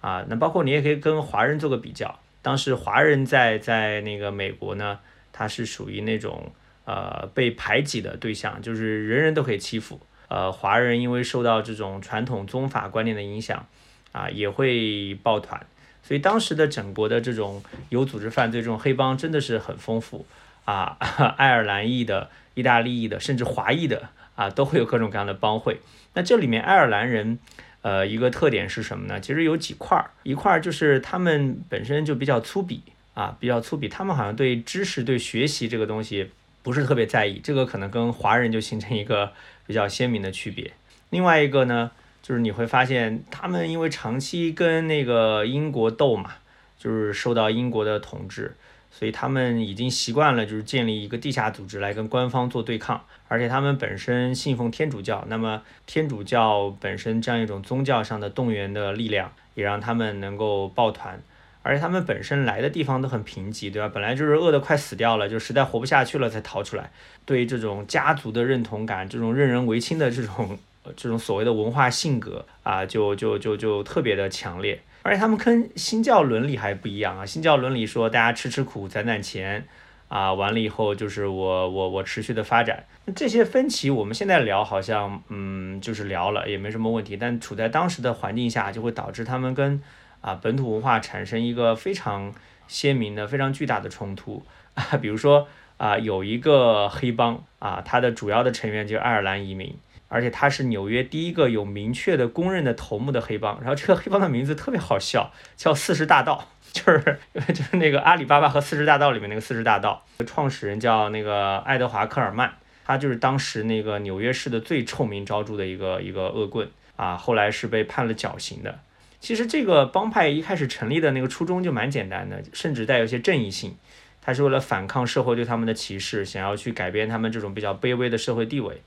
[0.00, 4.98] 啊，那包括你也可以跟华人做个比较，当时华人在在那个美国呢，
[5.32, 6.52] 他是属于那种
[6.84, 13.66] 呃被排挤的对象，就是人人都可以欺负，呃，华人因为受到这种传统宗法观念的影响，
[14.12, 15.64] 啊，也会抱团。
[16.02, 20.26] 所以当时的整国的这种有组织犯罪这种黑帮真的是很丰富
[20.64, 20.96] 啊，
[21.36, 25.80] 爱尔兰裔的、意大利裔的，甚至华裔的啊，都会有各种各样的帮会。
[26.14, 27.38] 那这里面爱尔兰人，
[27.82, 29.20] 呃，一个特点是什么呢？
[29.20, 32.80] 其实有几块儿，一块儿就是他们本身就比较粗鄙
[33.14, 36.30] 啊，比较粗鄙，他们好像对知识、对学习这个东西
[36.62, 39.32] 不是特别在意，这个可能跟华人就形成一个
[39.66, 40.72] 比较鲜明的区别。
[41.10, 41.92] 另外一个呢？
[42.22, 46.34] 就是你会发现，他们因为长期跟那个英国斗嘛，
[46.78, 48.54] 就是受到英国的统治，
[48.92, 53.02] 所以他们已经习惯了，就是建立一个地下组织来跟官方做对抗。
[53.26, 61.20] 而且他们本身信奉天主教，那么天主教本身这样一种宗教上的动员的力量，也让他们能够抱团。
[61.62, 63.88] 而且他们本身来的地方都很贫瘠，对吧？
[63.88, 66.90] 本来就是饿得快死掉了，就实在活不下去了才逃出来。
[67.24, 70.58] 对于这种家族的认同感，这种任人唯亲的这种。
[70.96, 77.24] 这种所谓的文化性格啊，就就就就特别的强烈，而且他们跟新教伦理还不一样啊。
[77.24, 79.64] 新教伦理说大家吃吃苦，攒攒钱，
[80.08, 82.84] 啊，完了以后就是我我我持续的发展。
[83.14, 89.80] 这些分歧我们现在聊好像嗯就是聊了也没什么问题，但处在当时的环境下，就会导致他们跟
[90.20, 92.34] 啊本土文化产生一个非常
[92.66, 94.96] 鲜明的、非常巨大的冲突啊。
[95.02, 99.76] 比如说啊，有一个黑帮啊，它的主要的成员就是爱尔兰移民。
[100.12, 107.18] 而且他是纽约第一个有明确的公认的头目的黑帮，然后这个黑帮的名字特别好笑，叫四十大盗， 就是
[107.54, 112.50] 就是那个阿里巴巴和四十大盗里面那个四十大盗，创始人叫那个爱德华科尔曼，
[112.84, 118.80] 他就是当时那个纽约市的最臭名昭著的一个一个恶棍啊，后来是被判了绞刑的。
[119.18, 123.74] 其实这个帮派一开始成立的那个初衷就蛮简单的，甚至带有一些正义性，
[124.20, 128.82] 他是为了反抗社会对他们的歧视，想要去改变他们这种比较卑微的社会地位。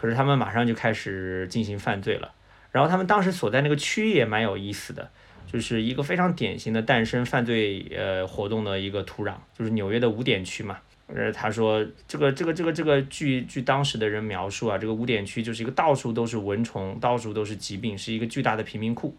[0.00, 2.32] 可是他们马上就开始进行犯罪了，
[2.70, 5.10] 然后他们当时所在那个区域也蛮有意思的，
[5.44, 10.78] 就是一个非常典型的诞生犯罪呃活动的一个土壤，就是纽约的五点区嘛。
[11.08, 19.16] 呃，他说这个这个这个这个据据当时的人描述啊，这个五点区就是一个到处都是蚊虫，到处都是疾病，是一个巨大的贫民窟。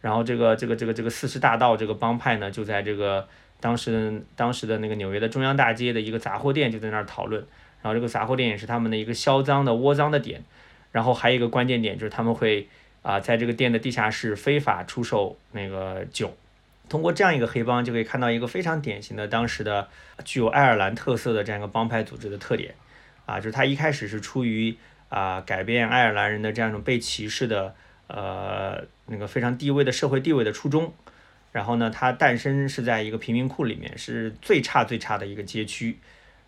[0.00, 3.28] 然后这个这个这个这个四十大盗这个帮派呢，就在这个
[3.60, 7.44] 当时当时的那个纽约的中央大街的一个杂货店就在那儿讨论，
[7.82, 10.42] 然后这个杂货店也是他们的一个销赃的窝赃的点，
[10.92, 12.68] 然后还有一个关键点就是他们会
[13.02, 16.34] 啊在这个店的地下室非法出售那个酒。
[16.88, 19.88] 通过这样一个黑帮，就可以看到一个非常典型的当时的
[20.24, 22.74] 具有爱尔兰特色的这样一个帮派组织的特点，
[23.24, 24.76] 啊，就是他一开始是出于
[25.08, 27.74] 啊改变爱尔兰人的这样一种被歧视的
[28.08, 30.92] 呃那个非常低微的社会地位的初衷，
[31.52, 35.98] 然后呢，它诞生是在一个贫民窟里面，是最差最差的一个街区，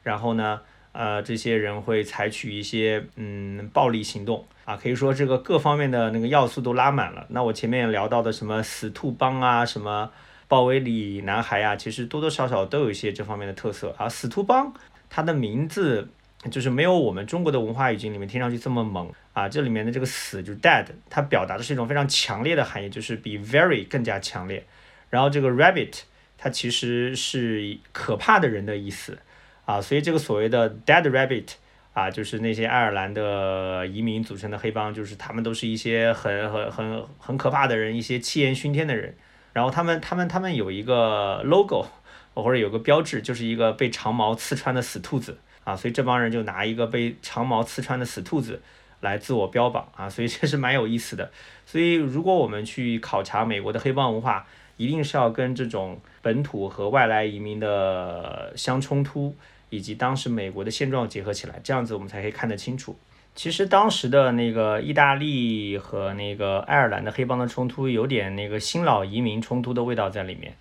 [0.03, 0.61] 然后呢，
[0.95, 7.27] 呃，这些人会采取一些嗯暴力行动啊，可以说这个各方面的那个要素都拉满了。
[7.29, 10.11] 那我前面聊到的什么死兔帮啊，什么。
[10.47, 14.07] 鲍威里男孩啊，其实多多少少都有一些这方面的特色啊。
[14.07, 14.73] 死兔帮，
[15.09, 16.07] 它的名字
[16.51, 19.49] 就是没有我们中国的文化语境里面听上去这么猛啊。
[19.49, 24.63] 这里面的这个死就是 dead，它表达的是一种非常强烈的含义，就是比 very 更加强烈。
[25.09, 26.03] 然后这个 rabbit，
[26.37, 29.19] 它其实是可怕的人的意思
[29.65, 29.81] 啊。
[29.81, 31.53] 所以这个所谓的 dead rabbit
[31.93, 39.15] 啊，就是那些爱尔兰的移民组成的黑帮，就是他们都是一些很很很很可怕的人，一些气焰熏天的人。
[39.53, 41.87] 然后他们他们他们有一个 logo，
[42.35, 48.61] 或者有个标志，就是一个被长矛刺穿的死兔子啊，所以这帮人就拿一个被长矛刺穿的死兔子
[49.01, 51.31] 来自我标榜啊，所以这是蛮有意思的。
[51.65, 54.45] 所以如果我们去考察美国的黑帮文化，
[54.77, 59.37] 一定是要跟这种本土和外来移民的相冲突，
[59.75, 62.97] 以及当时美国的现状结合起来，这样子我们才可以看得清楚。
[63.35, 70.55] 其实当时的那个意大利和那个爱尔兰的黑帮的冲突，有点那个新老移民冲突的味道在里面，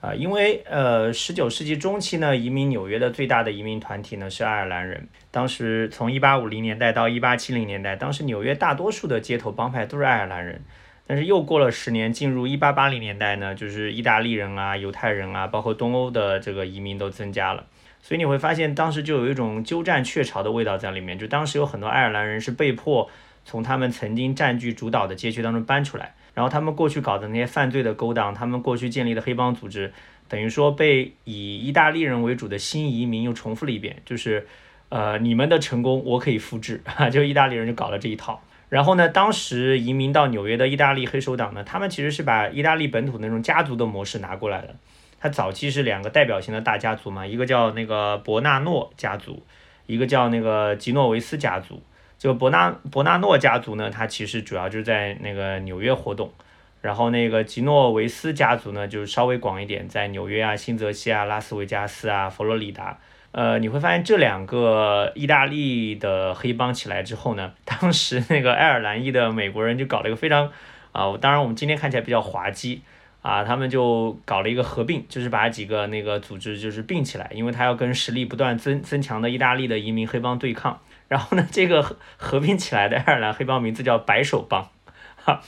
[0.00, 5.08] 啊，因为呃，十九世纪中期呢，移民纽约的最大的移民团体呢是爱尔兰人。
[5.32, 10.62] 当时从一八五零年代到一八七零年代，当时纽约大多数的街头帮派都是爱尔兰人。
[11.04, 17.66] 但是又过了十年，进入一八八零年代呢，就是意大利人啊、犹太人啊，包括东欧的这个移民都增加了。
[18.02, 21.16] 所以你会发现，当时就有一种鸠占鹊巢的味道在里面。
[21.16, 23.08] 就当时有很多爱尔兰人是被迫
[23.44, 29.92] 从他们曾经占据主导的街区当中搬出来，然后他们过去搞的那些犯罪的勾当，他们过去建立的黑帮组织，
[30.28, 33.96] 等于说被以意大利人为主的新移民又重复了一遍。
[34.04, 34.46] 就是，
[34.88, 36.82] 呃，你们的成功我可以复制，
[37.12, 38.42] 就意大利人就搞了这一套。
[38.68, 44.74] 然后呢，当时移民到纽约的意大利黑手党呢，他们其实是把意大利本土那种家族的模式拿过来了。
[45.22, 49.40] 它早期是两个代表性的大家族嘛，一个叫那个伯纳诺家族，
[49.86, 51.80] 一个叫那个吉诺维斯家族。
[52.18, 56.32] 就伯纳伯纳诺家族呢，它其实主要就是在那个纽约活动，
[56.80, 62.98] 然后那个吉诺维斯家族呢，就是稍微广一点，在纽约啊、新泽西啊、拉斯维加斯啊、佛罗里达。
[63.30, 70.50] 呃，你会发现这两个意大利的黑帮起来之后呢，当时那个爱尔兰裔的美国人就搞了一个非常
[70.90, 72.82] 啊，当然我们今天看起来比较滑稽。
[73.22, 80.80] 啊，他们就搞了一个合并，就是把几个那个组织就是并起来，因为他要跟实力不断增增强的意大利的移民黑帮对抗。
[81.08, 84.70] 然后呢，这个合并起来的爱尔兰黑帮名字叫白手帮，
[85.16, 85.42] 哈，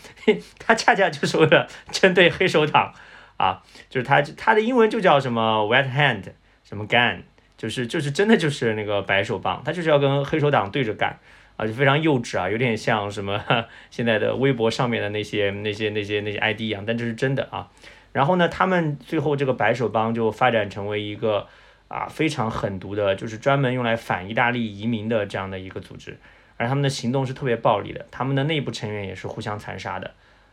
[0.59, 2.93] 他恰恰就是为了针对黑手党
[3.39, 6.25] 啊，就是他他的英文就叫什么 Wet Hand
[6.62, 7.22] 什么 Gun，
[7.57, 11.18] 就是就是真的就是那个白手帮，他就是要跟黑手党对着干。
[11.57, 13.44] 啊，就非常幼稚啊，有点像什么
[13.90, 17.70] 现在的微博上面的那些那些那些那些 ID 一样，但这是真的啊。
[18.12, 21.46] 然后呢，他们最后这个白手帮就发展成为一个
[21.88, 26.18] 啊非常狠毒的，就是专门用来反意大利移民的这样的一个组织，
[26.57, 30.12] 而他们的行动是特别暴力的，他们的内部成员也是互相残杀的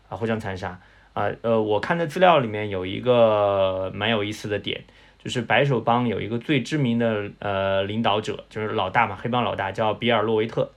[0.09, 0.79] 啊，互相残杀
[1.13, 1.29] 啊。
[1.41, 4.83] 呃，我看的资料里面有一个蛮有意思的点，
[5.23, 10.71] 就是白手帮有一个最知名的呃领导者，就是老大嘛，黑帮老大叫比尔洛维特。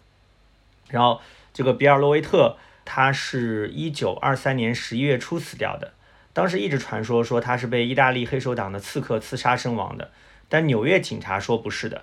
[0.90, 1.20] 然后
[1.52, 5.92] 这个比尔洛维特，他是一九二三年十一月初死掉的。
[6.32, 10.10] 当时一直传说说他是被意大利黑手党的刺客刺杀身亡的，
[10.48, 12.02] 但纽约警察说不是的。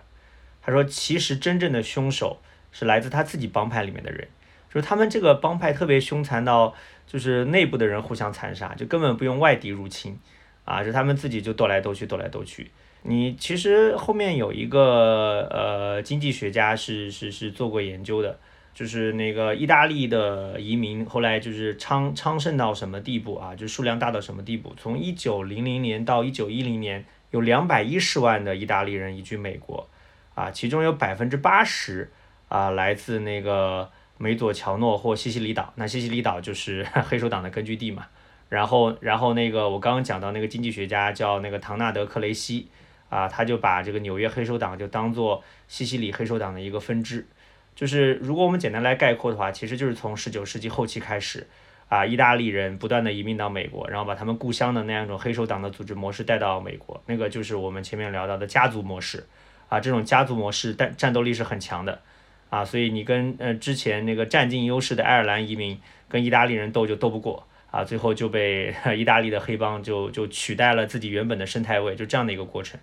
[0.62, 2.40] 他说其实真正的凶手
[2.72, 4.28] 是来自他自己帮派里面的人，
[4.74, 6.74] 就是他们这个帮派特别凶残到
[7.06, 10.18] 就是内部的人互相残杀，就根本不用外敌入侵
[10.64, 12.72] 啊，就他们自己就斗来斗去，斗来斗去。
[13.04, 18.40] 你其实后面有一个呃经济学家是是是做过研究的。
[18.74, 23.56] 就是那个意大利的移民，后来就是昌昌盛到什么地步啊？
[23.56, 24.74] 就数量大到什么地步？
[24.78, 29.88] 从一九零零年到一九一零年，有两百一十万的意大利人移居美国，
[30.36, 32.10] 啊，其中有百分之八十
[32.48, 35.74] 啊来自那个梅佐乔诺或西西里岛。
[35.76, 38.08] 那西西里岛就是 黑手党的根据地嘛。
[38.48, 42.70] 然后，然后那个我刚刚讲到那个经济学家叫那个唐纳德克雷西，
[43.10, 47.28] 啊，他就把这个纽约黑手党就当做西西里黑手党的一个分支。
[47.76, 51.48] 就是如果我们简单来概括的话，其实就是从十九世纪后期开始，
[51.90, 59.26] 啊，意大利人不断的移民到美国，然后把他们故乡的那样一种黑手党的组织模式带到美国，那个就是我们前面聊到的家族模式
[59.70, 62.02] 啊，这种家族模式战战斗力是很强的
[62.50, 72.80] 啊，所以你跟呃之前那个占尽优势的爱尔兰移民跟意大利人斗就斗不过啊，最后就被 意大利的黑帮就就取代了自己原本的生态位，就这样的一个过程。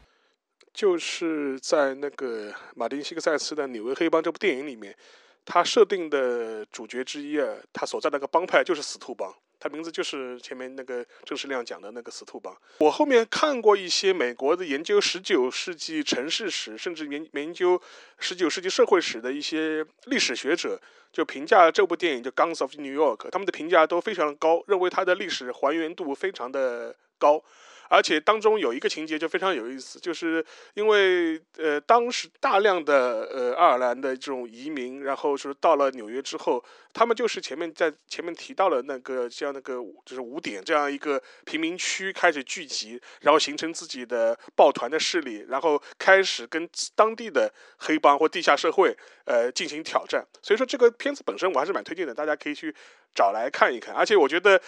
[0.79, 4.97] 就是在那个马丁·西克塞斯的《纽约黑帮》这部电影里面。
[5.45, 12.57] 他设定的主角之一啊，他所在那个帮派就是死兔帮，他名字就是前面那个郑世亮讲的那个死兔帮。
[12.79, 17.81] 我后面看过一些美国的研究十九世纪城市史，甚至研研究
[18.21, 27.43] 十九世纪社会史的一些历史学者，就评价这部电影就《Guns of New York》，他们的评价都非常高，认为它的历史还原度非常的高。
[27.89, 36.63] 而且当中有一个情节就非常有意思，就是因为呃当时大量的呃爱尔兰的这种移民，然后是到了纽约之后，
[36.93, 39.75] 他们就是前面在前面提到了那个像那个
[40.05, 50.27] 就是五点这样一个贫民区开始聚集，然后形成自己的抱团的势力，然后开始跟当地的黑帮或地下社会呃进行挑战。
[50.43, 52.75] 所以说这个片子本身我还是蛮推荐的，大家可以去
[53.15, 53.95] 找来看一看。
[53.95, 54.61] 而且我觉得。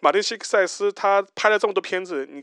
[0.00, 2.42] 马丁·西克塞斯他拍了这么多片子，你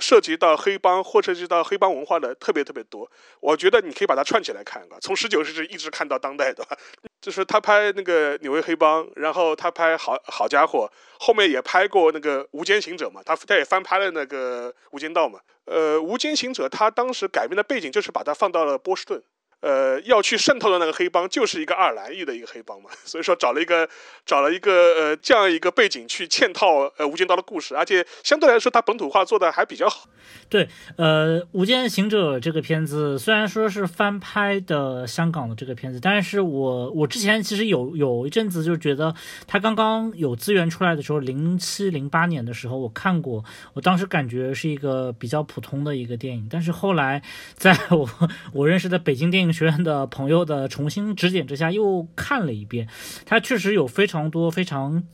[0.00, 3.08] 涉及到黑帮或涉及到黑帮文化的特别特别多。
[3.40, 6.76] 我觉得你可以把它串起来看啊，从十九世纪一直看到当代，对吧？
[7.20, 10.90] 就是他拍那个纽约黑帮，然后他拍好好家伙，
[11.20, 15.38] 后面也拍过那个无间行者嘛，他他也翻拍了那个无间道嘛。
[15.66, 19.22] 呃，无间行者他当时改编的背景就是把它放到了波士顿。
[19.64, 23.88] 呃，要去渗透的那个黑帮就是一个爱尔兰裔的一个黑帮嘛， 所以说找了一个
[24.26, 30.06] 找了一个呃这样一个背景去嵌套呃《无间道》的故事，而且相对来说它本土化做的还比较好。
[30.50, 39.14] 对，呃，《无间行者》这个片子虽然说是翻拍的香港的这个片子，但是我我之前其实有有一阵子就觉得
[39.46, 47.22] 它刚刚有资源出来的时候，零七零八年的时候我看过，我当时感觉是一个比较普通的一个电影，但是后来
[47.56, 48.06] 在我
[48.52, 49.54] 我认识的北京电影。
[49.54, 52.88] 学院的朋友的重新指点之下，又看了一遍，
[53.24, 55.04] 它确实有非常多非常。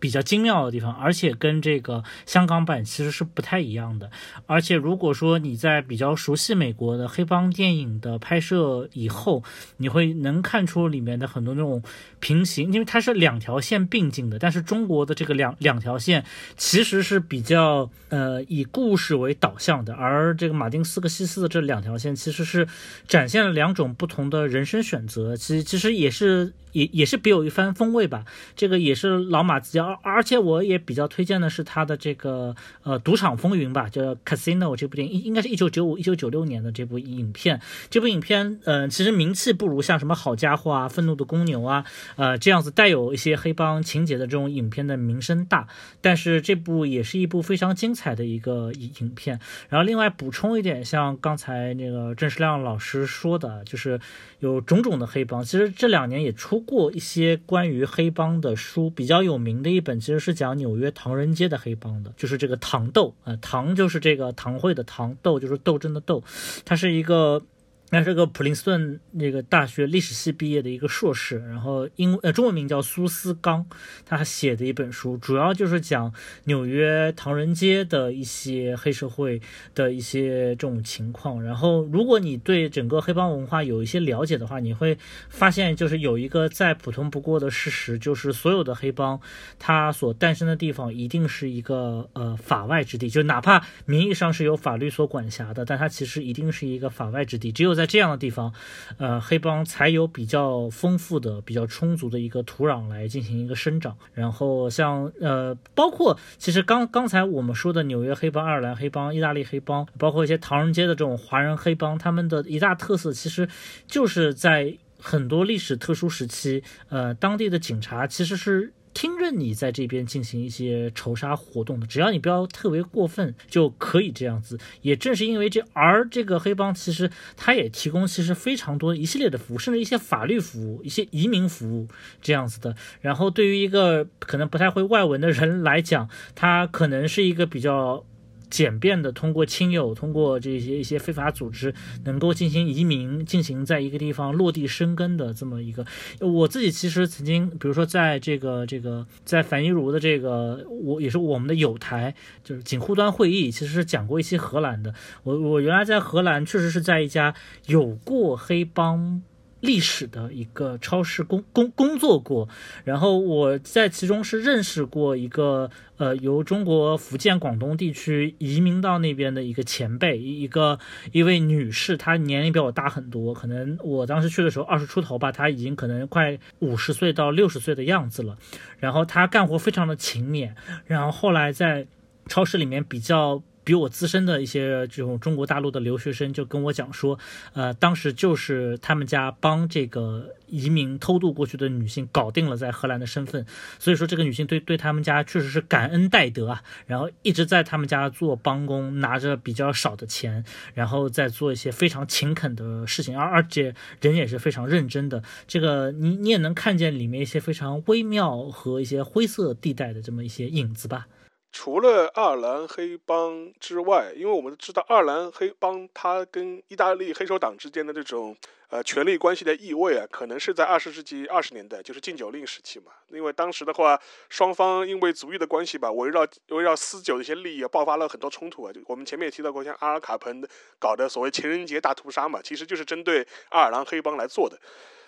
[0.00, 4.10] 比较精妙的地方，而且跟这个香港版其实是不太一样的。
[4.46, 9.44] 而且如果说你在比较熟悉美国的黑帮电影的拍摄以后，
[9.76, 11.82] 你会能看出里面的很多那种
[12.18, 14.38] 平行，因为它是两条线并进的。
[14.38, 16.24] 但是中国的这个两两条线
[16.56, 22.66] 其实是比较呃以故事为导向的，而这个马丁斯科西斯的这两条线其实是
[23.06, 25.36] 展现了两种不同的人生选择。
[25.36, 26.54] 其实其实也是。
[26.72, 28.24] 也也是别有一番风味吧，
[28.54, 37.60] 这个也是老马自家，而且我也比较推荐的是他的这个呃赌场风云吧，叫 Casino 这部电影，应该是一九九五一九九六年的这部影片。
[37.90, 41.84] 这部影片，呃，其实名气不如像什么好家伙啊、愤怒的公牛啊，
[42.14, 45.66] 呃这样子带有一些黑帮情节的这种影片的名声大。
[46.00, 49.40] 但是这部也是一部非常精彩的一个影片。
[49.68, 54.00] 然后另外补充一点，像刚才那个郑世亮老师说的，就是
[54.38, 56.60] 有种种的黑帮，其实这两年也出。
[56.60, 66.22] 过一些关于黑帮的书，比较有名的一本其实是讲纽约唐人街的黑帮的，就是这个唐斗啊，唐就是这个堂会的唐，斗就是斗争的斗，
[66.64, 67.42] 它是一个。
[67.90, 73.66] 那是个普林斯顿那个大学历史系毕业的一个硕士，然后英呃中文名叫苏斯刚，
[74.06, 76.12] 他写的一本书，主要就是讲
[76.44, 79.40] 纽约唐人街的一些黑社会
[79.74, 81.42] 的一些这种情况。
[81.42, 84.96] 然后，如果你对整个黑帮文化有一些了解的话，你会
[85.28, 89.20] 发现，就是有一个再普通不过的事实，就是所有的黑帮
[89.58, 98.52] 它所诞生的地方一定是一个呃法外之地，就哪怕名义上是由法律所管辖的，但它其实一定是一个法外之地，只有在在这样的地方，
[98.98, 103.96] 呃，黑帮才有比较丰富的、比较充足的一个土壤来进行一个生长。
[104.12, 113.48] 然后像呃，包括其实刚刚才我们说的纽约黑帮、爱尔兰黑帮、意大利黑帮，包括一些唐人街的这种华人黑帮，他们的一大特色其实
[113.86, 118.74] 就是在很多历史特殊时期，呃，当地的警察其实是。
[118.92, 124.58] 听任你在这边进行一些仇杀活动的，只要你不要特别过分，就可以这样子。
[124.82, 131.88] 也正是因为这，而这个黑帮其实它也提供其实非常多一系列的服务，甚至一些法律服务、一些移民服务
[132.20, 132.74] 这样子的。
[133.00, 138.04] 然后对于一个可能不太会外文的人来讲，他可能是一个比较。
[138.50, 141.72] 简便的通过亲友，通过这些一些非法组织，
[142.04, 145.86] 能够进行移民，进行在一个地方落地生根的这么一个。
[146.20, 154.92] 我自己其实曾经，比如说在这个这个在樊一茹的这个，我也是我们的友台，就是警护端会议，其实是讲过一些荷兰的。
[155.22, 157.34] 我我原来在荷兰确实是在一家
[157.66, 159.22] 有过黑帮。
[159.60, 162.48] 历史的一个超市工工工作过，
[162.84, 170.78] 然后我在其中是认识过一个呃由中国福建广东地区移民到那边的一个前辈，一个
[171.12, 178.38] 一位女士，她年龄比我大很多，可能我当时去的时候二十出头吧，她已经可能快五十岁到六十岁的样子了，
[178.78, 180.52] 然后她干活非常的勤勉，
[180.86, 181.86] 然后后来在
[182.26, 183.42] 超市里面比较。
[183.62, 187.18] 比我资深的一些这种中国大陆的留学生就跟我讲说，
[187.52, 193.44] 呃，当时就是他们家帮这个移民偷渡过去的女性搞定了在荷兰的身份，
[193.78, 205.22] 所以说这个女性对对他们家确实是感恩戴德啊，然后一直在他们家做帮工，拿着比较少的钱，然后再做一些非常勤恳的事情，而而且人也是非常认真的。
[205.46, 211.06] 这个你你也能看见里面一些非常微妙和一些灰色地带的这么一些影子吧。
[211.52, 218.36] 除了爱尔兰黑帮之外，因为我们知道爱尔兰黑帮它跟意大利黑手党之间的这种
[218.68, 222.92] 呃权力关系的意味啊，可能是在二十世纪二十年代，就是禁酒令时期嘛。
[223.08, 228.72] 因为当时的话，双方因为族裔的关系吧，围绕围绕私酒的一些利益，爆发了很多冲突啊。
[228.72, 230.46] 就我们前面也提到过，像阿尔卡彭
[230.78, 234.56] 搞的所谓情人节大屠杀嘛，其实就是针对爱尔兰黑帮来做的。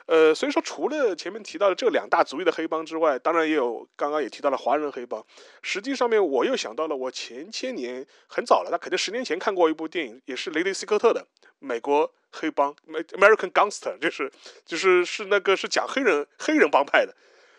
[0.07, 5.25] 呃，所以说除了前面提到的这两大族裔的黑帮之外，当然也有刚刚也提到了华人黑帮。
[5.63, 11.21] 实际上面我又想到了，我前些年很早了，那肯定十年前看过一部电影，也是雷雷斯科特的
[11.59, 12.75] 《美国黑帮》
[13.13, 14.31] （American Gangster），就是
[14.67, 17.15] 就是是那个是讲黑人黑人帮派的。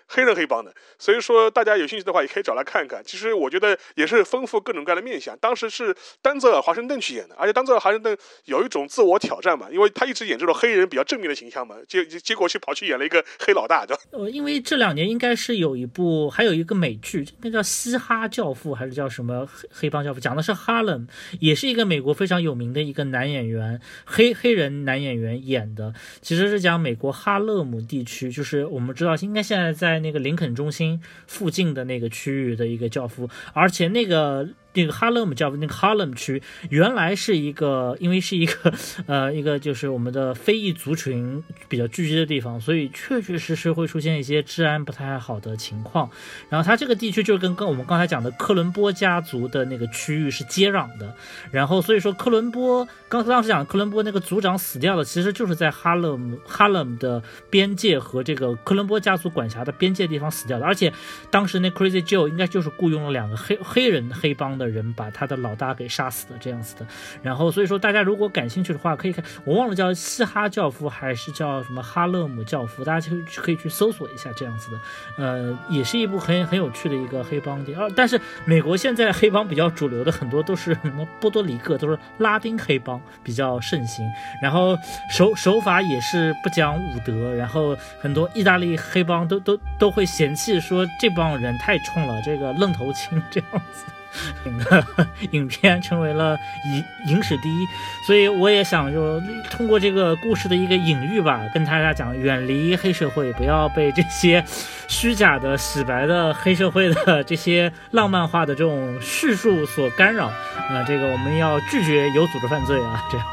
[0.08, 3.02] 黑人黑帮的，所以说大家有兴趣的话也可以找来看看。
[3.06, 5.38] 其实我觉得也是丰富各种各样的面相。
[5.40, 8.16] 当时是丹泽尔华盛顿去演的，而且丹泽尔华盛顿
[8.46, 14.04] 有一种自我挑战嘛，因为他一直演这种黑人比较正面的形象嘛，结结果去跑去演了一个黑老大，对吧？
[14.12, 21.08] 呃，因为这两年应该是有一部，还有一个美剧，那叫《嘻哈教父》还是叫什么黑黑帮教父，讲的是哈伦，
[21.40, 29.93] 也是一个美国非常有名的一个男演员，黑黑人男演员演的，其实是讲美国哈勒姆地区，就是我们知道应该现在在。
[29.94, 34.50] 在那个林肯中心附近的那个区域的一个教父，而且那个。
[34.74, 38.74] 那个哈勒姆叫那个哈勒姆区，原来是一个，因为是一个，
[39.06, 46.10] 呃，一个就是我们的非裔族群比较聚集的地方，所以确确实实会出现一些治安不太好的情况。
[46.50, 51.16] 然后它这个地区就是跟跟我们刚才讲的科伦波家族的那个区域是接壤的。
[51.52, 60.66] 然后所以说科伦波，刚才当时讲科伦波那个族长死掉的，其实就是在哈勒姆哈勒姆的边界和这个科伦波家族管辖的边界地方死掉的。
[60.66, 60.92] 而且
[61.30, 64.63] 当时那 Crazy Joe 应该就是雇佣了两个黑黑人黑帮的。
[64.64, 66.86] 的人把他的老大给杀死的这样子的，
[67.22, 74.80] 然后所以说大家如果感兴趣的话，可以看我忘了叫嘻哈教父还是叫什么哈勒姆教父，大家就可以去搜索一下这样子的，
[75.18, 77.94] 呃，也是一部很很有趣的一个黑帮电影。
[77.96, 84.06] 但是美国现在黑帮比较主流的很多都是什么波多黎各，都是拉丁黑帮比较盛行，
[84.42, 84.78] 然后
[85.12, 93.86] 手手法也是不讲武德，然后很多意大利黑帮都都都会嫌弃说这帮人太冲了，这个愣头青 这样子。
[95.32, 97.66] 影片成为了影影史第一，
[98.06, 99.20] 所以我也想就
[99.50, 104.44] 通过这个故事的一个隐喻吧，跟大家讲，远离黑社会，不要被这些
[104.88, 110.28] 虚假的、洗白的黑社会的 这些浪漫化的这种叙述所干扰。
[110.28, 113.28] 啊，这个我们要拒绝有组织犯罪啊，这样。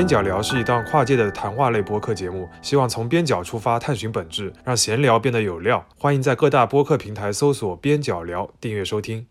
[0.00, 5.84] 边角聊是一档跨界的谈话类播客节目，希望从边角出发探寻本质，让闲聊变得有料。
[5.98, 9.26] 欢迎在各大播客平台搜索“边角聊”，订阅收听。